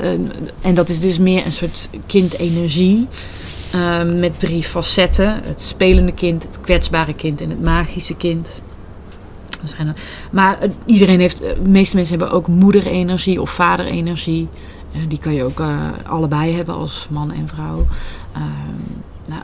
[0.61, 3.07] En dat is dus meer een soort kindenergie.
[3.73, 8.63] ehm, met drie facetten: het spelende kind, het kwetsbare kind en het magische kind.
[10.31, 14.49] Maar eh, iedereen heeft, de meeste mensen hebben ook moederenergie of vaderenergie.
[15.09, 15.77] Die kan je ook eh,
[16.09, 17.87] allebei hebben als man en vrouw.
[18.33, 18.45] Ehm,
[19.29, 19.43] nou,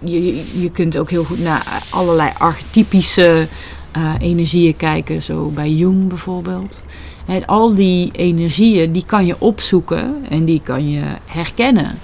[0.00, 3.46] je, je, kunt ook heel goed naar allerlei archetypische
[3.90, 5.22] eh, energieën kijken.
[5.22, 6.82] Zo bij Jung bijvoorbeeld.
[7.26, 11.98] En al die energieën die kan je opzoeken en die kan je herkennen.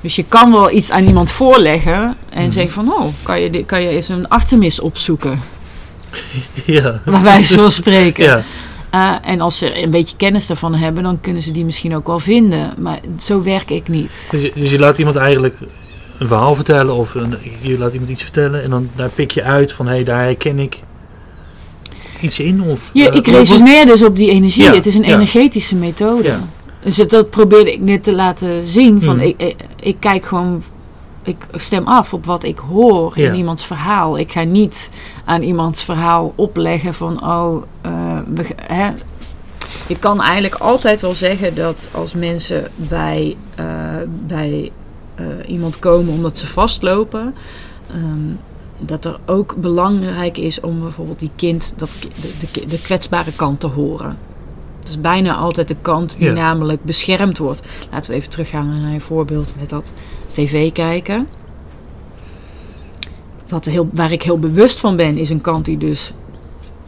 [0.00, 2.50] Dus je kan wel iets aan iemand voorleggen en Mhm.
[2.52, 2.88] zeggen van...
[2.88, 5.40] oh, kan je, kan je eens een Artemis opzoeken?
[6.64, 7.00] Ja.
[7.04, 8.24] Bij wijze van spreken.
[8.24, 8.42] Ja.
[8.94, 12.06] Uh, en als ze een beetje kennis daarvan hebben, dan kunnen ze die misschien ook
[12.06, 12.74] wel vinden.
[12.78, 14.28] Maar zo werk ik niet.
[14.30, 15.56] Dus, je- dus je laat iemand eigenlijk
[16.18, 19.42] een verhaal vertellen of een, je laat iemand iets vertellen en dan daar pik je
[19.42, 20.82] uit van hé, hey, daar herken ik
[22.20, 22.90] iets in of...
[22.92, 24.62] Je, eh, ik resoneer dus op die energie.
[24.62, 25.14] Ja, het is een ja.
[25.14, 26.28] energetische methode.
[26.28, 26.40] Ja.
[26.80, 29.02] Dus dat, dat probeerde ik net te laten zien.
[29.02, 29.26] Van Hmm.
[29.26, 30.62] ik, ik, ik kijk gewoon,
[31.22, 33.28] ik stem af op wat ik hoor Ja.
[33.28, 34.18] in iemands verhaal.
[34.18, 34.90] Ik ga niet
[35.24, 37.62] aan iemands verhaal opleggen van, oh,
[38.34, 38.90] we, hè.
[39.86, 43.64] Je kan eigenlijk altijd wel zeggen dat als mensen bij, eh,
[44.26, 44.70] bij
[45.14, 47.34] eh, iemand komen omdat ze vastlopen,
[47.90, 48.34] ehm,
[48.78, 53.60] dat er ook belangrijk is om bijvoorbeeld die kind, dat, de, de, de kwetsbare kant
[53.60, 54.16] te horen.
[54.82, 56.32] Dat is bijna altijd de kant die Ja.
[56.32, 57.62] namelijk beschermd wordt.
[57.90, 59.92] Laten we even teruggaan naar je voorbeeld met dat
[60.32, 61.28] tv kijken.
[63.48, 66.12] Wat heel, waar ik heel bewust van ben, is een kant die dus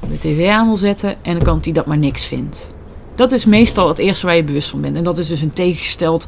[0.09, 2.73] de tv aan wil zetten en een kant die dat maar niks vindt.
[3.15, 4.97] Dat is meestal het eerste waar je bewust van bent.
[4.97, 6.27] En dat is dus een tegengesteld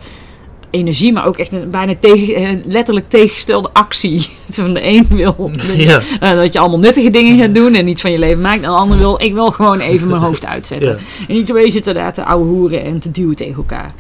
[0.77, 4.29] energie, maar ook echt een bijna tegen, eh, letterlijk tegengestelde actie.
[4.49, 6.01] Van de een wil Ja.
[6.21, 8.63] eh, dat je allemaal nuttige dingen gaat doen en iets van je leven maakt.
[8.63, 10.91] En de ander wil, ik wil gewoon even mijn hoofd uitzetten.
[10.91, 11.25] Ja.
[11.29, 13.95] En niet twee zitten daar te ouwe hoeren en te duwen tegen elkaar.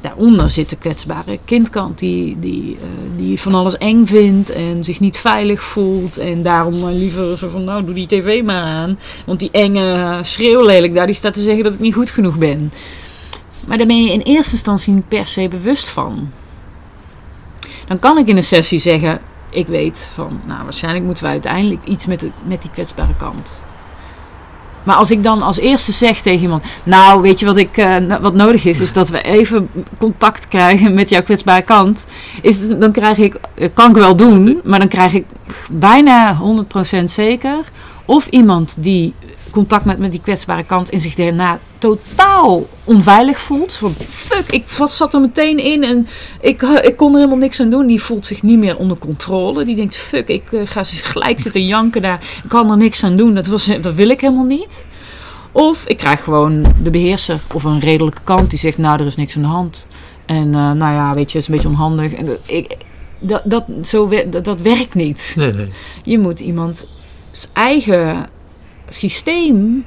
[0.00, 5.00] Daaronder zit de kwetsbare kindkant die, die, eh, die van alles eng vindt en zich
[5.00, 6.18] niet veilig voelt.
[6.18, 8.98] En daarom liever zo van, nou doe die tv maar aan.
[9.26, 12.72] Want die enge schreeuwlelijk daar, die staat te zeggen dat ik niet goed genoeg ben.
[13.70, 16.30] Maar daar ben je in eerste instantie niet per se bewust van.
[17.86, 21.84] Dan kan ik in een sessie zeggen, ik weet van, nou waarschijnlijk moeten we uiteindelijk
[21.84, 23.64] iets met, de, met die kwetsbare kant.
[24.82, 28.16] Maar als ik dan als eerste zeg tegen iemand, nou weet je wat, ik, eh,
[28.20, 32.06] wat nodig is, is dat we even contact krijgen met jouw kwetsbare kant.
[32.42, 35.26] Is, dan krijg ik, eh, kan ik wel doen, maar dan krijg ik
[35.70, 37.58] bijna 100% zeker.
[38.04, 39.14] Of iemand die
[39.50, 43.72] contact met, met die kwetsbare kant en zich daarna totaal onveilig voelt.
[43.72, 46.06] Van fuck, ik vast zat er meteen in en
[46.40, 47.86] ik, eh, ik kon er helemaal niks aan doen.
[47.86, 49.64] Die voelt zich niet meer onder controle.
[49.64, 50.82] Die denkt, fuck, ik eh, ga
[51.12, 52.40] gelijk zitten janken daar.
[52.42, 53.34] Ik kan er niks aan doen.
[53.34, 54.86] Dat, was, dat wil ik helemaal niet.
[55.52, 59.16] Of ik krijg gewoon de beheerser of een redelijke kant die zegt, nou, er is
[59.16, 59.86] niks aan de hand.
[60.26, 62.12] En eh, nou ja, weet je, het is een beetje onhandig.
[62.12, 62.76] En ik,
[63.20, 65.34] dat, dat, zo, dat, dat werkt niet.
[65.36, 65.68] Nee, nee.
[66.04, 66.86] Je moet iemands
[67.52, 68.28] eigen
[68.94, 69.84] systeem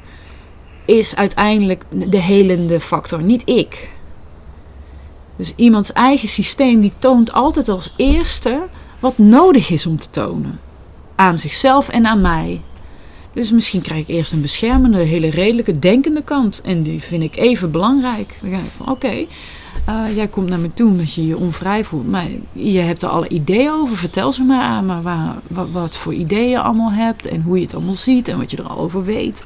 [0.86, 3.92] is uiteindelijk de helende factor, niet ik.
[5.36, 8.64] Dus iemands eigen systeem die toont altijd als eerste
[9.00, 10.60] wat nodig is om te tonen.
[11.16, 12.62] Aan zichzelf en aan mij.
[13.34, 16.62] Dus misschien krijg ik eerst een beschermende, hele redelijke, denkende kant.
[16.62, 18.38] En die vind ik even belangrijk.
[18.42, 19.26] Dan ga ik van, oké,
[19.86, 22.10] eh, jij komt naar me toe omdat je je onvrij voelt.
[22.10, 23.98] Maar je hebt er alle ideeën over.
[23.98, 27.26] Vertel ze maar aan me waar, wat, wat voor ideeën je allemaal hebt.
[27.26, 29.44] En hoe je het allemaal ziet en wat je er al over weet.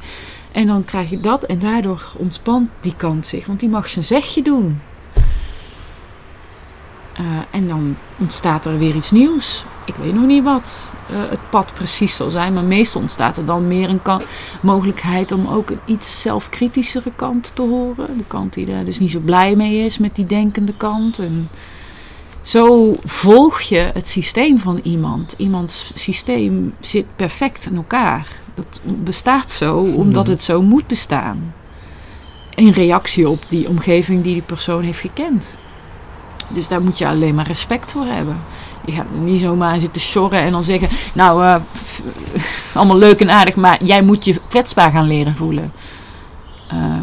[0.51, 3.45] En dan krijg je dat en daardoor ontspant die kant zich.
[3.45, 4.79] Want die mag zijn zegje doen.
[7.17, 9.65] Eh, en dan ontstaat er weer iets nieuws.
[9.85, 12.53] Ik weet nog niet wat eh, het pad precies zal zijn.
[12.53, 14.01] Maar meestal ontstaat er dan meer een
[14.61, 18.17] mogelijkheid om ook een iets zelfkritischere kant te horen.
[18.17, 21.19] De kant die daar dus niet zo blij mee is met die denkende kant.
[21.19, 21.49] En
[22.41, 25.35] zo volg je het systeem van iemand.
[25.37, 28.27] Iemands systeem zit perfect in elkaar.
[28.55, 31.53] Dat bestaat zo omdat het zo moet bestaan.
[32.55, 35.57] In reactie op die omgeving die die persoon heeft gekend.
[36.47, 38.37] Dus daar moet je alleen maar respect voor hebben.
[38.85, 40.89] Je gaat er niet zomaar zitten sjorren en dan zeggen...
[41.13, 41.61] Nou, eh,
[42.75, 45.71] allemaal leuk en aardig, maar jij moet je kwetsbaar gaan leren voelen.
[46.69, 46.99] Eh,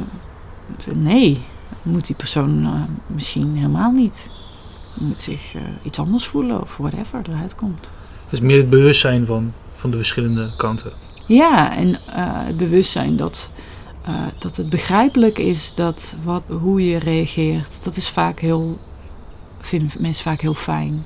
[0.93, 1.45] nee,
[1.83, 2.71] moet die persoon eh,
[3.07, 4.31] misschien helemaal niet.
[4.95, 7.91] Moet zich iets anders voelen of whatever eruit komt.
[8.25, 10.93] Het is meer het bewustzijn van, van de verschillende kanten.
[11.27, 11.99] Ja, en
[12.47, 13.51] het bewustzijn dat,
[14.39, 18.79] dat het begrijpelijk is dat wat, hoe je reageert, dat is vaak heel,
[19.67, 21.05] vinden mensen vaak heel fijn.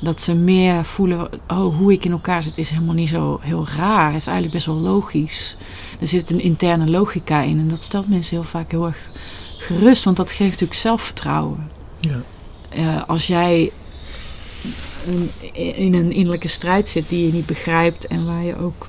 [0.00, 3.66] Dat ze meer voelen, oh, hoe ik in elkaar zit is helemaal niet zo heel
[3.76, 4.06] raar.
[4.06, 5.56] Het is eigenlijk best wel logisch.
[6.00, 9.08] Er zit een interne logica in en dat stelt mensen heel vaak heel erg
[9.58, 11.70] gerust, want dat geeft natuurlijk zelfvertrouwen.
[11.98, 12.22] Ja.
[12.68, 13.72] Eh, als jij
[15.52, 18.88] in een innerlijke strijd zit die je niet begrijpt en waar je ook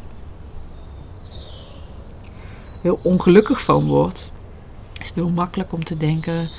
[2.82, 4.32] heel ongelukkig van wordt,
[5.00, 6.50] is het heel makkelijk om te denken: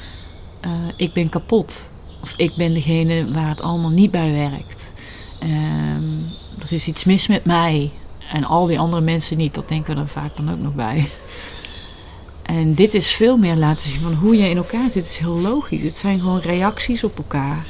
[0.61, 1.91] eh, ik ben kapot.
[2.23, 4.93] Of ik ben degene waar het allemaal niet bij werkt.
[5.41, 6.03] Ehm,
[6.59, 7.91] er is iets mis met mij.
[8.33, 9.55] En al die andere mensen niet.
[9.55, 11.09] Dat denken we er vaak dan ook nog bij.
[12.43, 14.95] En dit is veel meer laten zien van hoe je in elkaar zit.
[14.95, 15.83] Het is heel logisch.
[15.83, 17.67] Het zijn gewoon reacties op elkaar.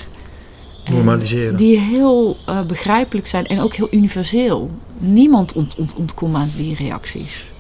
[0.85, 1.57] En Normaliseren.
[1.57, 4.71] Die heel eh, begrijpelijk zijn en ook heel universeel.
[4.99, 7.53] Niemand ont, ont, ontkomt aan die reacties.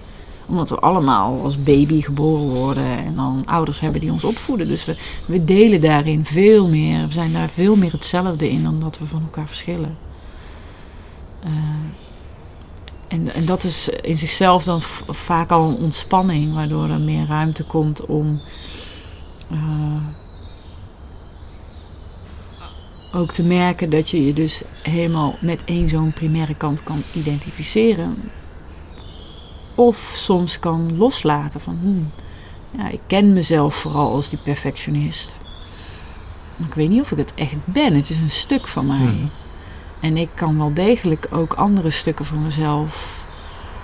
[0.48, 4.68] Omdat we allemaal als baby geboren worden en dan ouders hebben die ons opvoeden.
[4.68, 4.96] Dus we,
[5.26, 7.06] we delen daarin veel meer.
[7.06, 9.96] We zijn daar veel meer hetzelfde in dan dat we van elkaar verschillen.
[11.42, 11.50] Eh,
[13.08, 17.64] en, en dat is in zichzelf dan vaak al een ontspanning, waardoor er meer ruimte
[17.64, 18.40] komt om
[19.50, 20.02] eh,
[23.12, 28.16] ook te merken dat je je dus helemaal met één zo'n primaire kant kan identificeren.
[29.78, 32.10] Of soms kan loslaten van, hmm,
[32.70, 35.36] ja, ik ken mezelf vooral als die perfectionist.
[36.56, 37.94] Maar ik weet niet of ik het echt ben.
[37.94, 38.96] Het is een stuk van mij.
[38.96, 39.30] Hmm.
[40.00, 43.24] En ik kan wel degelijk ook andere stukken van mezelf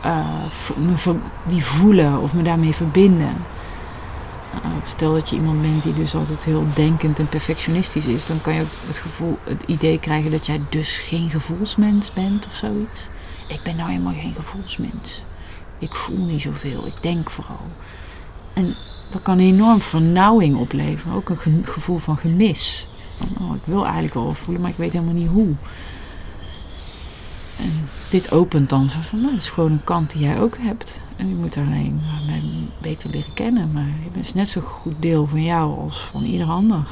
[0.03, 0.45] eh,
[0.77, 3.37] me die voelen of me daarmee verbinden.
[4.55, 8.41] Uh, stel dat je iemand bent die dus altijd heel denkend en perfectionistisch is, dan
[8.41, 12.55] kan je ook het, gevoel, het idee krijgen dat jij dus geen gevoelsmens bent of
[12.55, 13.09] zoiets.
[13.47, 15.23] Ik ben nou helemaal geen gevoelsmens.
[15.85, 17.67] Ik voel niet zoveel, ik denk vooral.
[18.55, 18.75] En
[19.11, 22.89] dat kan enorm vernauwing opleveren, ook een ge- gevoel van gemis.
[23.41, 25.55] Oh, ik wil eigenlijk wel voelen, maar ik weet helemaal niet hoe.
[27.59, 30.57] En dit opent dan zo van, nou, dat is gewoon een kant die jij ook
[30.59, 31.01] hebt.
[31.17, 32.43] En je moet alleen mij
[32.83, 33.73] beter leren kennen.
[33.73, 36.87] Maar je bent net zo goed deel van jou als van ieder ander.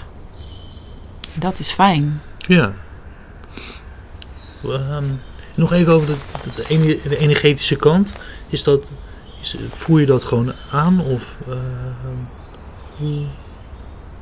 [1.35, 2.21] Dat is fijn.
[2.39, 2.73] Ja.
[4.65, 5.05] Ehm,
[5.57, 8.13] nog even over de, de, de energetische kant.
[8.53, 8.91] Is dat,
[9.41, 11.01] is, voel je dat gewoon aan?
[11.01, 11.37] Of
[12.99, 13.25] hoe-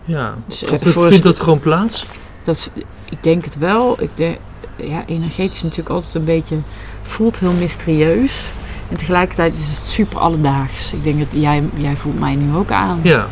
[0.04, 0.78] ja, Dus, eh,
[1.08, 2.06] vindt dat gewoon plaats?
[2.44, 2.68] Dat is,
[3.04, 3.96] ik denk het wel.
[4.02, 4.38] Ik denk,
[4.76, 6.56] ja, energetisch natuurlijk altijd een beetje...
[7.02, 8.42] Voelt heel mysterieus.
[8.90, 10.92] En tegelijkertijd is het super alledaags.
[10.92, 13.00] Ik denk dat jij, jij voelt mij nu ook aan.
[13.02, 13.26] Ja.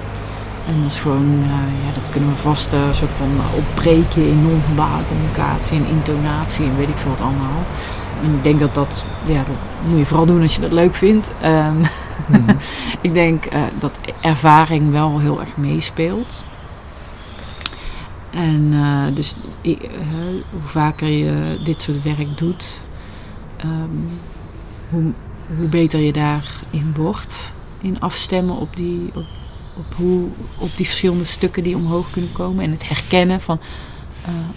[0.66, 4.42] En dat is gewoon, eh, ja, dat kunnen we vast een soort van opbreken in
[4.42, 7.62] non-verbale communicatie en intonatie en weet ik veel wat allemaal.
[8.22, 9.56] En ik denk dat dat, ja, dat
[9.88, 11.32] moet je vooral doen als je dat leuk vindt.
[11.40, 11.84] Ehm,
[12.28, 12.56] Mhm.
[13.00, 16.44] ik denk eh, dat ervaring wel heel erg meespeelt.
[18.30, 19.76] En eh, dus eh,
[20.50, 22.80] hoe vaker je dit soort werk doet,
[23.56, 23.96] ehm,
[24.90, 25.12] hoe,
[25.56, 27.52] hoe beter je daarin wordt.
[27.80, 29.26] In afstemmen op die, op,
[29.76, 32.64] op, hoe, op die verschillende stukken die omhoog kunnen komen.
[32.64, 33.60] En het herkennen van,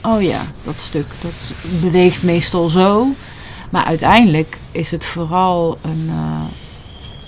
[0.02, 3.08] oh ja, dat stuk dat beweegt meestal zo.
[3.72, 6.42] Maar uiteindelijk is het vooral een eh,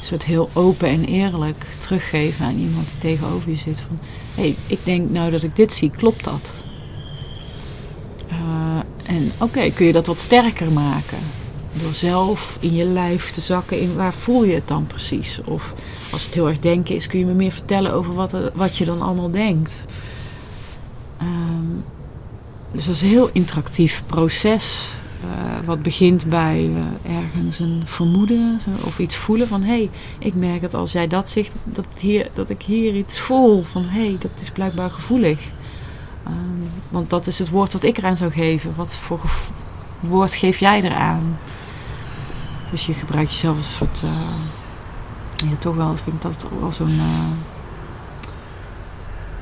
[0.02, 3.82] soort heel open en eerlijk teruggeven aan iemand die tegenover je zit.
[3.82, 4.00] Van,
[4.36, 6.54] hey, ik denk nou dat ik dit zie, klopt dat?
[8.28, 8.78] Eh,
[9.16, 11.18] en oké, kun je dat wat sterker maken?
[11.82, 15.40] Door zelf in je lijf te zakken in waar voel je het dan precies?
[15.46, 15.74] Of
[16.12, 18.78] als het heel erg denken is, kun je me meer vertellen over wat, er- wat
[18.78, 19.86] je dan allemaal denkt?
[21.18, 21.78] Ehm,
[22.72, 24.90] dus dat is een heel interactief proces.
[25.24, 26.72] Eh, wat begint bij
[27.04, 31.08] eh, ergens een vermoeden of iets voelen van hé, hey, ik merk dat als jij
[31.08, 34.90] dat zegt, dat, hier, dat ik hier iets voel van hé, hey, dat is blijkbaar
[34.90, 35.40] gevoelig.
[36.24, 36.36] Ehm,
[36.90, 38.74] want dat is het woord dat ik eraan zou geven.
[38.76, 39.20] Wat voor
[40.00, 41.38] woord geef jij eraan?
[42.72, 44.04] Dus je gebruikt jezelf als een soort.
[44.04, 47.00] eh, ja, toch wel, vind ik dat wel zo'n.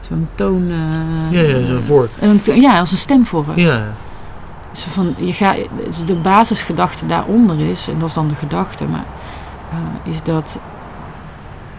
[0.08, 0.68] zo'n toon.
[1.32, 3.46] Ja, ja, ja, als een stemvorm.
[3.56, 3.94] Ja.
[4.72, 9.06] Dus van, je dus de basisgedachte daaronder is, en dat is dan de gedachte, maar
[9.72, 10.60] eh, is dat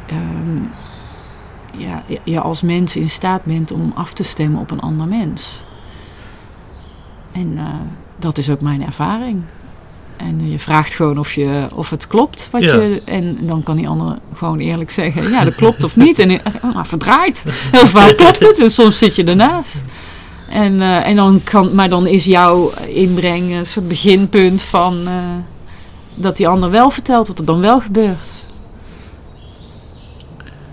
[0.07, 0.63] ehm,
[1.77, 5.63] ja, je- als mens in staat bent om af te stemmen op een ander mens.
[7.33, 7.65] En eh,
[8.21, 9.43] dat is ook mijn ervaring.
[10.17, 12.49] En je vraagt gewoon of, je, of het klopt.
[12.51, 12.75] Wat Ja.
[12.75, 16.19] je, en dan kan die ander gewoon eerlijk zeggen: ja, dat klopt of niet.
[16.19, 16.39] En uh,
[16.75, 17.45] maar verdraaid.
[17.73, 19.83] Heel vaak klopt het en soms zit je ernaast.
[20.53, 25.15] En, eh, en dan kan, maar dan is jouw inbreng een soort beginpunt van eh,
[26.15, 28.45] dat die ander wel vertelt wat er dan wel gebeurt.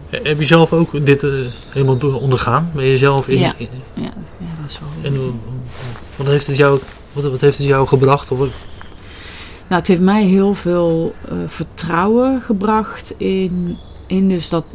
[0.10, 1.32] Heb je zelf ook dit eh,
[1.70, 2.72] helemaal door- ondergaan?
[2.76, 3.40] Ben je zelf in...
[3.40, 3.54] Ja.
[3.58, 5.12] in- Ja, ja dat is wel.
[5.12, 5.40] en
[6.16, 6.80] wat heeft het jou,
[7.14, 8.32] wat, wat heeft het jou gebracht?
[8.32, 8.50] Of, Nou,
[9.68, 11.14] het heeft mij heel veel
[11.48, 13.78] vertrouwen gebracht in,
[14.08, 14.66] in dus dat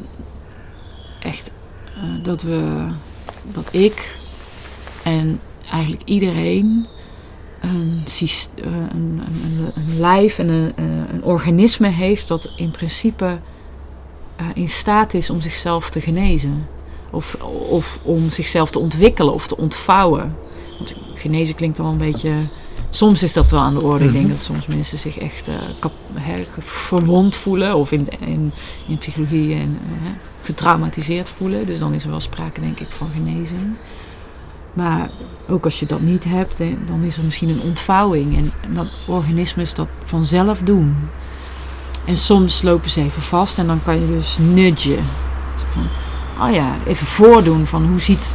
[1.20, 1.50] echt
[2.22, 2.86] dat we
[3.54, 4.16] dat ik
[5.04, 5.40] en
[5.70, 6.86] eigenlijk iedereen
[7.60, 12.70] een, eh, een, een, een, een lijf en een, eh, een organisme heeft dat in
[12.70, 13.38] principe
[14.36, 16.66] eh, in staat is om zichzelf te genezen.
[17.10, 17.34] Of,
[17.68, 20.34] of om zichzelf te ontwikkelen of te ontvouwen.
[20.78, 22.34] Want genezen klinkt al een beetje
[22.90, 24.04] Soms is dat wel aan de orde.
[24.04, 24.34] Ik denk Mhm.
[24.34, 25.48] dat soms mensen zich echt
[25.78, 25.92] kap-
[26.58, 28.52] verwond voelen of in, in,
[28.88, 29.78] in psychologie en,
[30.42, 31.66] getraumatiseerd voelen.
[31.66, 33.76] Dus dan is er wel sprake, denk ik, van genezing.
[34.74, 35.10] Maar
[35.48, 38.36] ook als je dat niet hebt, dan is er misschien een ontvouwing.
[38.36, 40.96] En, dat organismes dat vanzelf doen.
[42.04, 45.04] En soms lopen ze even vast en dan kan je dus nudgen.
[45.70, 45.86] Van,
[46.46, 48.34] oh ja, even voordoen van hoe ziet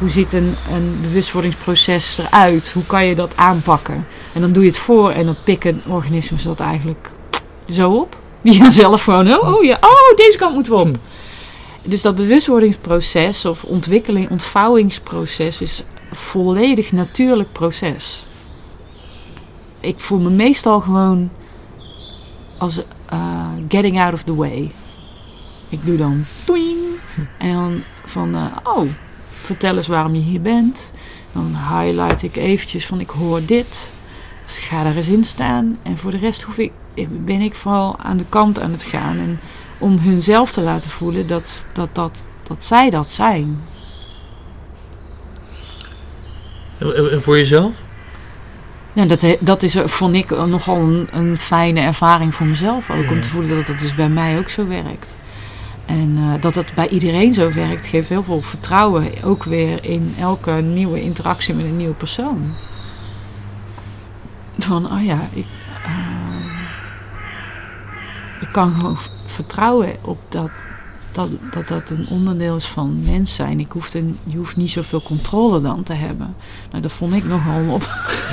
[0.00, 2.72] hoe ziet een, een bewustwordingsproces eruit?
[2.72, 4.06] Hoe kan je dat aanpakken?
[4.32, 7.10] En dan doe je het voor en dan pikken organismen dat eigenlijk
[7.70, 8.16] zo op.
[8.40, 10.96] Die gaan zelf gewoon, oh, oh ja, oh, deze kant moeten we op.
[11.82, 18.24] Dus dat bewustwordingsproces of ontwikkeling, ontvouwingsproces is een volledig natuurlijk proces.
[19.80, 21.30] Ik voel me meestal gewoon
[22.58, 24.72] als eh, getting out of the way.
[25.68, 26.78] Ik doe dan toing.
[27.38, 28.88] En dan van, eh, oh,
[29.28, 30.92] vertel eens waarom je hier bent.
[31.32, 33.92] Dan highlight ik eventjes van ik hoor dit.
[34.44, 35.78] Dus ik ga daar eens in staan.
[35.82, 36.72] En voor de rest hoef ik,
[37.24, 39.18] ben ik vooral aan de kant aan het gaan.
[39.18, 39.40] En
[39.80, 43.58] om hunzelf te laten voelen dat, dat, dat, dat zij dat zijn.
[46.78, 47.74] en, voor jezelf?
[48.92, 52.90] Ja, dat, dat is, vond ik eh, nogal een, een fijne ervaring voor mezelf.
[52.90, 55.14] Ook om te voelen dat het dus bij mij ook zo werkt.
[55.86, 59.22] En eh, dat het bij iedereen zo werkt, geeft heel veel vertrouwen.
[59.22, 62.54] Ook weer in elke nieuwe interactie met een nieuwe persoon.
[64.58, 65.46] Van, oh ja, ik,
[65.84, 65.90] eh,
[68.40, 68.98] ik kan gewoon
[69.30, 70.50] vertrouwen op dat
[71.12, 73.60] dat, dat dat een onderdeel is van mens zijn.
[73.60, 76.36] Ik hoef er, je hoeft niet zoveel controle dan te hebben.
[76.70, 77.82] Nou, dat vond ik nogal op.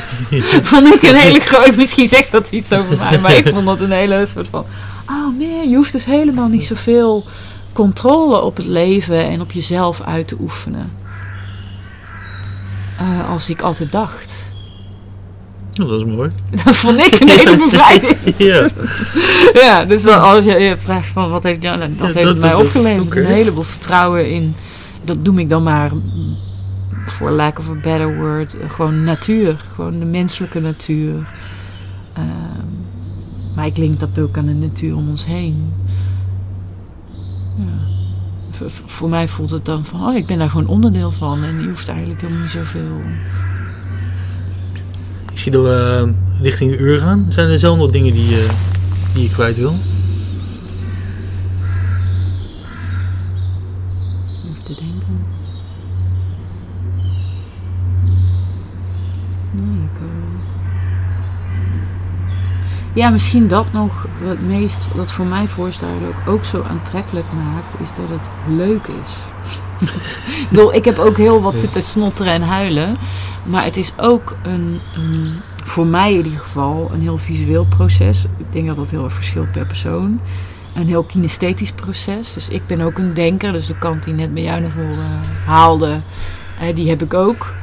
[0.71, 1.77] vond ik een hele grote.
[1.77, 4.65] Misschien zegt dat iets over mij, maar ik vond dat een hele soort van.
[5.09, 7.25] Oh nee, je hoeft dus helemaal niet zoveel
[7.73, 10.91] controle op het leven en op jezelf uit te oefenen.
[12.97, 14.46] Eh, als ik altijd dacht.
[15.81, 16.31] Oh, dat is mooi.
[16.65, 18.17] Dat vond ik een hele bevrijding.
[18.37, 18.67] ja.
[19.53, 22.39] ja, dus als je je vraagt van wat heeft, ja, dat Ja, heeft dat- het
[22.39, 23.15] mij opgeleverd.
[23.15, 24.55] Een heleboel vertrouwen in,
[25.03, 25.91] dat noem ik dan maar,
[27.05, 29.65] for lack of a better word, gewoon natuur.
[29.75, 31.27] Gewoon de menselijke natuur.
[32.13, 32.25] Ehm,
[33.55, 35.73] maar ik link dat ook aan de natuur om ons heen.
[37.57, 37.63] Ja.
[38.51, 41.43] V- voor mij voelt het dan van, oh, ik ben daar gewoon onderdeel van.
[41.43, 43.01] En je hoeft eigenlijk helemaal niet zoveel...
[45.37, 47.25] Ik zie dat we eh, richting een uur gaan.
[47.29, 48.47] Zijn er zelf nog dingen die, je
[49.13, 49.75] die je kwijt wil?
[54.45, 55.25] Even te denken.
[59.51, 60.07] Nee, ik, eh,
[62.93, 67.75] Ja, misschien dat nog het meest, wat voor mij voorstellen ook, ook zo aantrekkelijk maakt,
[67.81, 69.17] is dat het leuk is.
[69.81, 72.97] Ik bedoel, ik heb ook heel wat zitten snotteren en huilen,
[73.43, 78.25] maar het is ook een, een, voor mij in ieder geval, een heel visueel proces.
[78.37, 80.19] Ik denk dat dat heel erg verschilt per persoon.
[80.73, 82.33] Een heel kinesthetisch proces.
[82.33, 85.19] Dus ik ben ook een denker, dus de kant die net bij jou naar voren
[85.45, 85.99] haalde,
[86.59, 87.53] eh, die heb ik ook.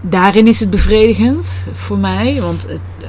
[0.00, 3.08] Daarin is het bevredigend voor mij, want het, eh,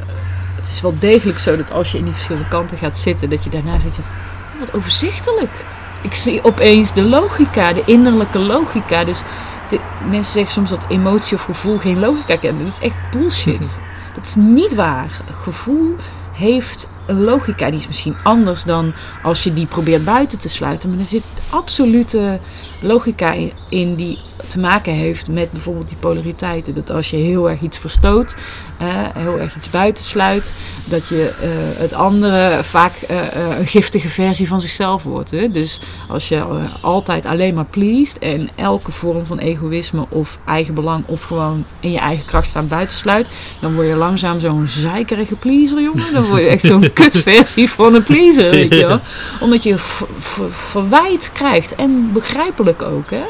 [0.55, 3.43] het is wel degelijk zo dat als je in die verschillende kanten gaat zitten, dat
[3.43, 5.65] je daarna "Oh, wat overzichtelijk.
[6.02, 9.04] Ik zie opeens de logica, de innerlijke logica.
[9.04, 9.22] Dus
[9.70, 9.80] de,
[10.10, 12.66] mensen zeggen soms dat emotie of gevoel geen logica kennen.
[12.66, 13.82] Dat is echt bullshit.
[14.16, 15.22] Dat is niet waar.
[15.41, 15.95] Gevoel
[16.32, 17.70] heeft een logica.
[17.70, 18.93] Die is misschien anders dan
[19.24, 20.89] als je die probeert buiten te sluiten.
[20.89, 22.39] Maar er zit absolute
[22.80, 24.17] logica in, in die
[24.47, 26.73] te maken heeft met bijvoorbeeld die polariteiten.
[26.75, 28.36] Dat als je heel erg iets verstoot,
[28.77, 30.51] eh, heel erg iets buitensluit,
[30.86, 31.49] dat je eh,
[31.82, 35.32] het andere vaak eh, eh, een giftige versie van zichzelf wordt.
[35.32, 35.51] Hè?
[35.51, 36.43] Dus als je
[36.82, 41.99] altijd alleen maar pleased en elke vorm van egoïsme of eigenbelang of gewoon in je
[41.99, 43.27] eigen kracht staan buitensluit,
[43.59, 46.13] dan word je langzaam zo'n zeikerige pleaser, jongen.
[46.13, 48.99] Dan word je echt zo'n kutversie van een pleaser, weet je wel.
[49.39, 53.24] Omdat je ver- ver- verwijt krijgt en begrijpelijk ook, hè.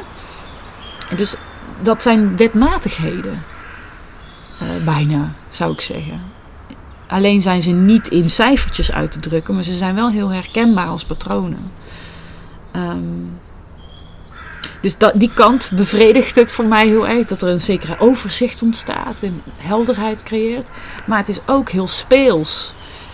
[1.16, 1.36] Dus
[1.82, 3.44] dat zijn wetmatigheden.
[4.60, 6.22] Eh, bijna, zou ik zeggen.
[7.08, 10.88] Alleen zijn ze niet in cijfertjes uit te drukken, maar ze zijn wel heel herkenbaar
[10.88, 11.72] als patronen.
[12.72, 12.98] Ehm,
[14.82, 17.28] dus die kant bevredigt het voor mij heel erg.
[17.28, 20.70] Dat er een zekere overzicht ontstaat en helderheid creëert.
[21.06, 22.74] Maar het is ook heel speels.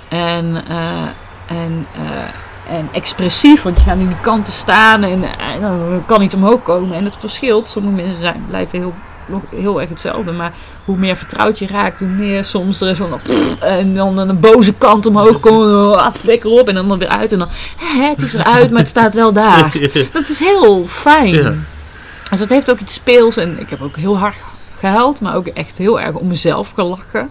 [0.09, 1.07] En, eh,
[1.47, 2.27] en, eh,
[2.69, 3.61] en expressief.
[3.61, 6.97] Want je gaat in die kanten staan en, en dan kan niet omhoog komen.
[6.97, 7.69] En het verschilt.
[7.69, 8.93] Sommige mensen zijn, blijven heel,
[9.25, 10.31] nog heel erg hetzelfde.
[10.31, 10.53] Maar
[10.85, 13.13] hoe meer vertrouwd je raakt, hoe meer soms er zo'n...
[13.59, 15.99] En dan een boze kant omhoog komen.
[15.99, 16.67] Ah, lekker op.
[16.67, 17.31] En dan er weer uit.
[17.31, 17.47] En dan...
[17.77, 19.71] Hè, het is eruit, maar het staat wel daar.
[20.13, 21.33] Dat is heel fijn.
[21.33, 21.53] Ja.
[22.29, 23.37] Dus dat heeft ook iets speels.
[23.37, 24.35] En ik heb ook heel hard
[24.77, 27.29] gehuild, maar ook echt heel erg om mezelf gelachen.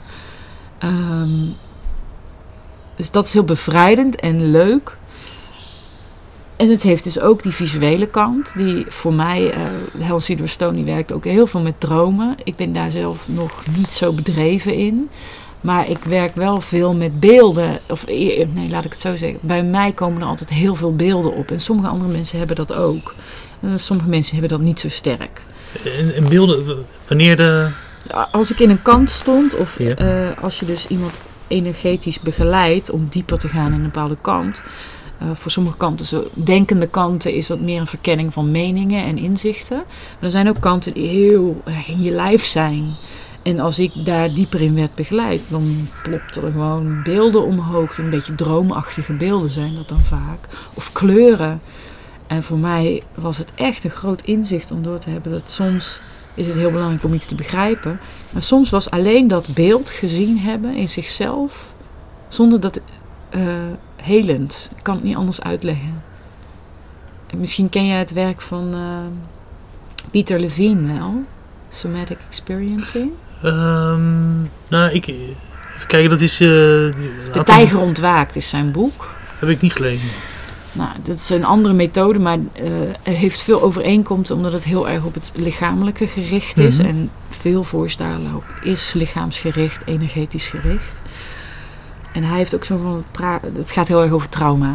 [0.79, 1.47] Ehm,
[2.97, 4.97] dus dat is heel bevrijdend en leuk.
[6.57, 9.61] En het heeft dus ook die visuele kant, die voor mij, eh
[9.99, 12.37] Helen Cedar Stone, die werkt ook heel veel met dromen.
[12.45, 15.09] Ik ben daar zelf nog niet zo bedreven in.
[15.61, 17.79] Maar ik werk wel veel met beelden.
[17.89, 19.39] Of eh, nee, laat ik het zo zeggen.
[19.43, 21.51] Bij mij komen er altijd heel veel beelden op.
[21.51, 23.15] En sommige andere mensen hebben dat ook.
[23.61, 25.43] Eh, sommige mensen hebben dat niet zo sterk.
[25.99, 26.65] En, en beelden,
[27.07, 27.69] wanneer de...
[28.33, 29.95] Als ik in een kant stond, of Ja.
[29.97, 34.63] eh, als je dus iemand energetisch begeleidt om dieper te gaan in een bepaalde kant.
[35.19, 39.19] Eh, voor sommige kanten, zo denkende kanten, is dat meer een verkenning van meningen en
[39.19, 39.77] inzichten.
[39.87, 42.95] Maar er zijn ook kanten die heel erg in je lijf zijn.
[43.43, 47.99] En als ik daar dieper in werd begeleid, dan plopten er gewoon beelden omhoog.
[47.99, 50.39] Een beetje droomachtige beelden zijn dat dan vaak.
[50.75, 51.61] Of kleuren.
[52.27, 56.01] En voor mij was het echt een groot inzicht om door te hebben dat soms
[56.35, 58.01] is het heel belangrijk om iets te begrijpen.
[58.31, 61.75] Maar soms was alleen dat beeld gezien hebben in zichzelf,
[62.29, 62.81] zonder dat
[63.35, 63.43] eh,
[63.97, 64.71] helend.
[64.77, 66.03] Ik kan het niet anders uitleggen.
[67.27, 69.31] En misschien ken jij het werk van eh,
[70.11, 71.23] Pieter Levine wel,
[71.69, 73.11] Somatic Experiencing.
[73.43, 75.07] Ehm, nou, ik...
[75.07, 76.41] Even kijken, dat is...
[76.41, 79.11] eh, De Tijger ontwaakt is zijn boek.
[79.39, 80.09] Heb ik niet gelezen.
[80.73, 82.39] Nou, dat is een andere methode, maar
[83.03, 86.77] er heeft veel overeenkomsten omdat het heel erg op het lichamelijke gericht is.
[86.79, 86.87] Mhm.
[86.89, 91.03] En veel voorstellen is lichaamsgericht, energetisch gericht.
[92.15, 93.05] En hij heeft ook zo van,
[93.43, 94.75] het, het gaat heel erg over trauma.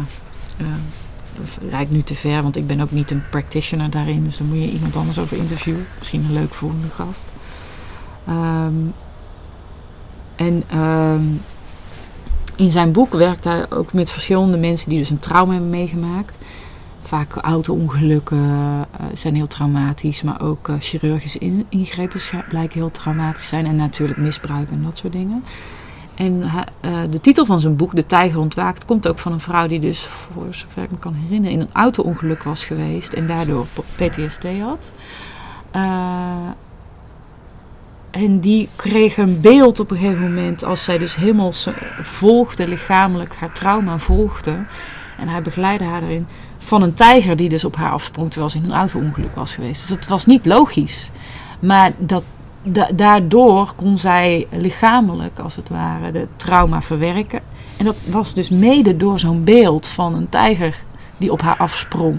[1.70, 4.58] Rijdt nu te ver, want ik ben ook niet een practitioner daarin, dus daar moet
[4.58, 5.86] je iemand anders over interviewen.
[5.98, 7.26] Misschien een leuk volgende gast.
[8.26, 8.74] Ehm,
[10.36, 11.22] en ehm,
[12.56, 16.38] in zijn boek werkt hij ook met verschillende mensen die dus een trauma hebben meegemaakt.
[17.02, 23.48] Vaak auto-ongelukken eh, zijn heel traumatisch, maar ook eh, chirurgische in- ingrepen blijken heel traumatisch
[23.48, 23.66] zijn.
[23.66, 25.44] En natuurlijk misbruik en dat soort dingen.
[26.20, 26.42] En
[26.80, 29.80] eh, de titel van zijn boek, De Tijger Ontwaakt, komt ook van een vrouw die
[29.80, 33.66] dus, voor zover ik me kan herinneren, in een auto-ongeluk was geweest en daardoor
[33.96, 34.92] PTSD had.
[35.70, 35.82] Eh,
[38.10, 41.52] en die kreeg een beeld op een gegeven moment, als zij dus helemaal
[42.02, 44.54] volgde, lichamelijk haar trauma volgde.
[45.18, 46.26] En hij begeleidde haar erin
[46.58, 49.80] van een tijger die dus op haar afsprong terwijl ze in een auto-ongeluk was geweest.
[49.80, 51.10] Dus het was niet logisch.
[51.60, 52.24] Maar dat,
[52.62, 57.40] da- daardoor kon zij lichamelijk, als het ware, de trauma verwerken.
[57.78, 60.76] En dat was dus mede door zo'n beeld van een tijger
[61.16, 62.18] die op haar afsprong.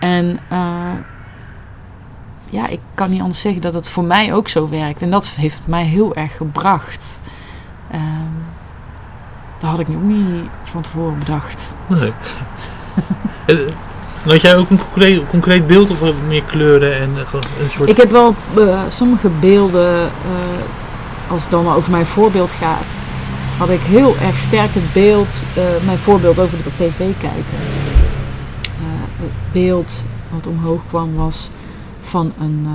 [0.00, 0.92] En eh,
[2.50, 5.02] ja, ik kan niet anders zeggen dat het voor mij ook zo werkt.
[5.02, 7.20] En dat heeft mij heel erg gebracht.
[7.90, 8.02] Ehm
[9.58, 11.72] dat had ik ook niet van tevoren bedacht.
[13.46, 13.66] Nee.
[14.24, 14.80] Eh, Had jij ook een
[15.26, 15.98] concreet, beeld of
[16.28, 17.88] meer kleuren en eh, een soort...
[17.88, 22.86] Ik heb wel eh, sommige beelden, eh, als het dan over mijn voorbeeld gaat,
[23.58, 25.44] had ik heel erg sterk het beeld,
[25.84, 27.58] mijn voorbeeld over de tv kijken.
[29.20, 31.50] Het beeld wat omhoog kwam was
[32.00, 32.68] van een,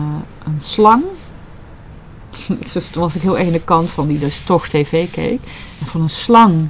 [0.45, 1.03] een slang.
[2.73, 5.39] dus toen was ik heel erg aan de kant van die dus toch tv keek.
[5.79, 6.69] En van een slang,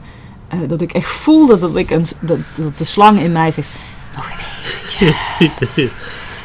[0.68, 2.38] dat ik echt voelde dat, ik een, dat,
[2.78, 3.70] de slang in mij zegt,
[4.16, 4.53] nog een eventje.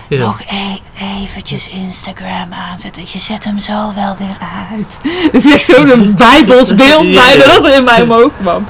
[0.09, 0.19] ja.
[0.19, 0.79] Nog e
[1.23, 3.03] eventjes Instagram aanzetten.
[3.13, 4.39] Je zet hem zo wel weer
[4.71, 5.01] uit.
[5.33, 7.53] Het is echt zo'n bijbels beeld Ja, bijna ja.
[7.53, 8.67] dat er in mij omhoog kwam.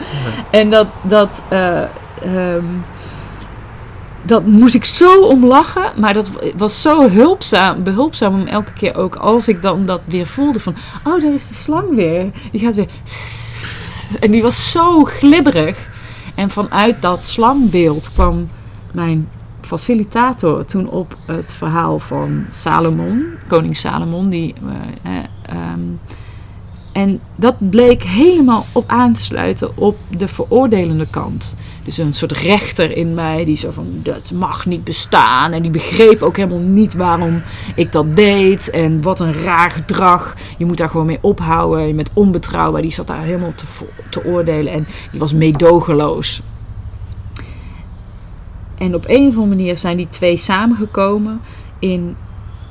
[0.51, 1.83] En dat, dat, eh,
[2.22, 2.64] ehm,
[4.22, 5.93] dat moest ik zo om lachen.
[5.97, 10.26] Maar dat was zo hulpzaam, behulpzaam om elke keer ook als ik dan dat weer
[10.26, 10.76] voelde van...
[11.05, 12.31] Oh, daar is de slang weer.
[12.51, 12.89] Die gaat weer...
[14.20, 15.89] En die was zo glibberig.
[16.35, 18.51] En vanuit dat slangbeeld kwam
[18.93, 19.29] mijn
[19.69, 24.29] facilitator toen op het verhaal van Salomon, koning Salomon.
[24.29, 24.55] Die,
[25.03, 25.81] eh, eh, ehm,
[26.93, 31.57] en dat bleek helemaal op aan te sluiten op de veroordelende kant.
[31.85, 35.53] Dus een soort rechter in mij die zo van dat mag niet bestaan.
[35.53, 37.43] En die begreep ook helemaal niet waarom
[37.75, 38.71] ik dat deed.
[38.71, 40.37] En wat een raar gedrag.
[40.59, 41.87] Je moet daar gewoon mee ophouden.
[41.87, 42.83] Je bent onbetrouwbaar.
[42.83, 43.64] Die zat daar helemaal te,
[44.11, 44.73] te oordelen.
[44.73, 46.43] En die was meedogenloos.
[48.79, 51.41] En op een of andere manier zijn die twee samengekomen
[51.79, 52.16] in,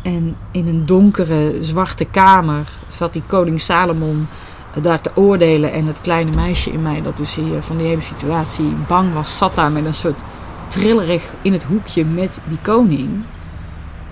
[0.03, 2.69] en in een donkere, zwarte kamer.
[2.87, 4.27] Zat die koning Salomon
[4.73, 5.73] eh, daar te oordelen.
[5.73, 9.37] En het kleine meisje in mij, dat dus hier van die hele situatie bang was,
[9.37, 10.19] zat daar met een soort
[10.67, 13.09] trillerig in het hoekje met die koning.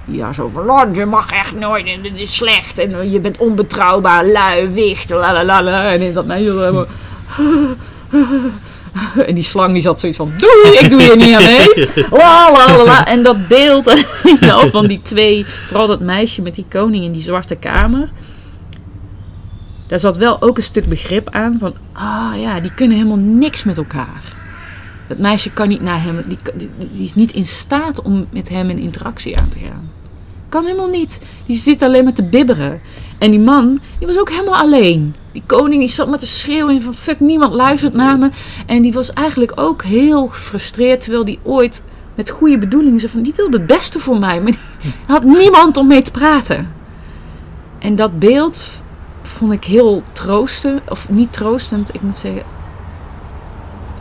[0.06, 2.80] Daar zo van, "Lord, je mag echt nooit, en dit is slecht.
[2.80, 5.94] En eh, je bent onbetrouwbaar, lui, wicht, lalalala.
[5.94, 6.86] En dat meisje helemaal...
[9.28, 11.88] En die slang die zat zoiets van, doei, ik doe hier niet aan mee.
[12.20, 13.08] La, la, la, la.
[13.08, 13.86] En dat beeld
[14.40, 18.10] nou, van die twee, vooral dat meisje met die koning in die zwarte kamer.
[19.88, 23.64] Daar zat wel ook een stuk begrip aan van, ah ja, die kunnen helemaal niks
[23.64, 24.34] met elkaar.
[25.08, 28.50] Dat meisje kan niet naar hem, die, die, die is niet in staat om met
[28.50, 29.92] hem in interactie aan te gaan.
[30.56, 31.22] Kan helemaal niet.
[31.46, 32.82] Die zit alleen maar te bibberen.
[33.20, 35.16] En die man, die was ook helemaal alleen.
[35.32, 38.30] Die koning die zat met te schreeuwen van fuck, niemand luistert naar me.
[38.66, 41.82] En die was eigenlijk ook heel gefrustreerd, terwijl die ooit
[42.16, 44.42] met goede bedoelingen zei van die wilde het beste voor mij.
[44.42, 46.74] Maar die had niemand om mee te praten.
[47.80, 48.70] En dat beeld
[49.22, 52.55] vond ik heel troostend, of niet troostend, ik moet zeggen.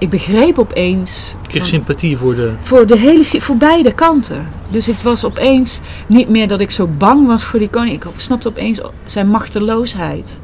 [0.04, 2.52] Ik begreep opeens Ik kreeg van- sympathie voor de...
[2.58, 4.48] voor, de hele, voor beide kanten.
[4.68, 8.04] Dus het was opeens niet meer dat ik zo bang was voor die koning.
[8.04, 10.40] Ik snapte opeens zijn machteloosheid.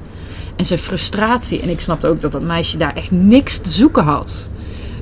[0.56, 1.60] En zijn frustratie.
[1.60, 4.48] En ik snapte ook dat dat meisje daar echt niks te zoeken had.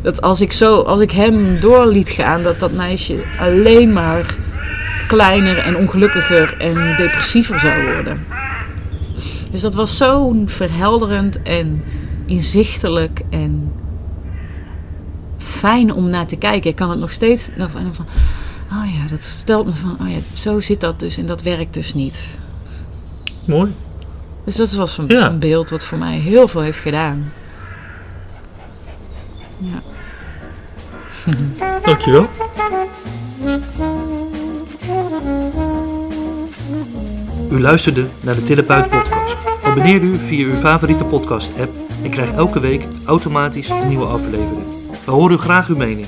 [0.02, 4.36] Dat als ik, zo, als ik hem door liet gaan, dat dat meisje alleen maar
[5.08, 8.26] kleiner en ongelukkiger en depressiever zou worden.
[9.50, 11.84] Dus dat was zo verhelderend en
[12.26, 13.72] inzichtelijk en
[15.48, 16.70] fijn om naar te kijken.
[16.70, 18.06] Ik kan het nog steeds nog van, van,
[18.72, 21.74] oh ja, dat stelt me van, oh ja, zo zit dat dus en dat werkt
[21.74, 22.24] dus niet.
[23.46, 23.72] Mooi.
[24.44, 25.26] Dus dat was een, Ja.
[25.26, 27.32] een beeld wat voor mij heel veel heeft gedaan.
[29.58, 29.82] Ja.
[31.84, 32.28] Dankjewel.
[37.50, 39.36] U luisterde naar de Therapeut podcast.
[39.62, 41.70] Abonneer u via uw favoriete podcast app
[42.02, 44.77] en krijg elke week automatisch een nieuwe aflevering.
[45.08, 46.06] We horen graag uw mening.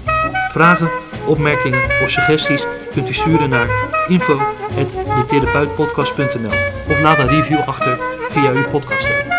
[0.48, 0.90] Vragen,
[1.26, 3.68] opmerkingen of suggesties kunt u sturen naar
[4.08, 6.52] info.detherapeutpodcast.nl
[6.90, 7.98] of laat een review achter
[8.28, 9.29] via uw podcast.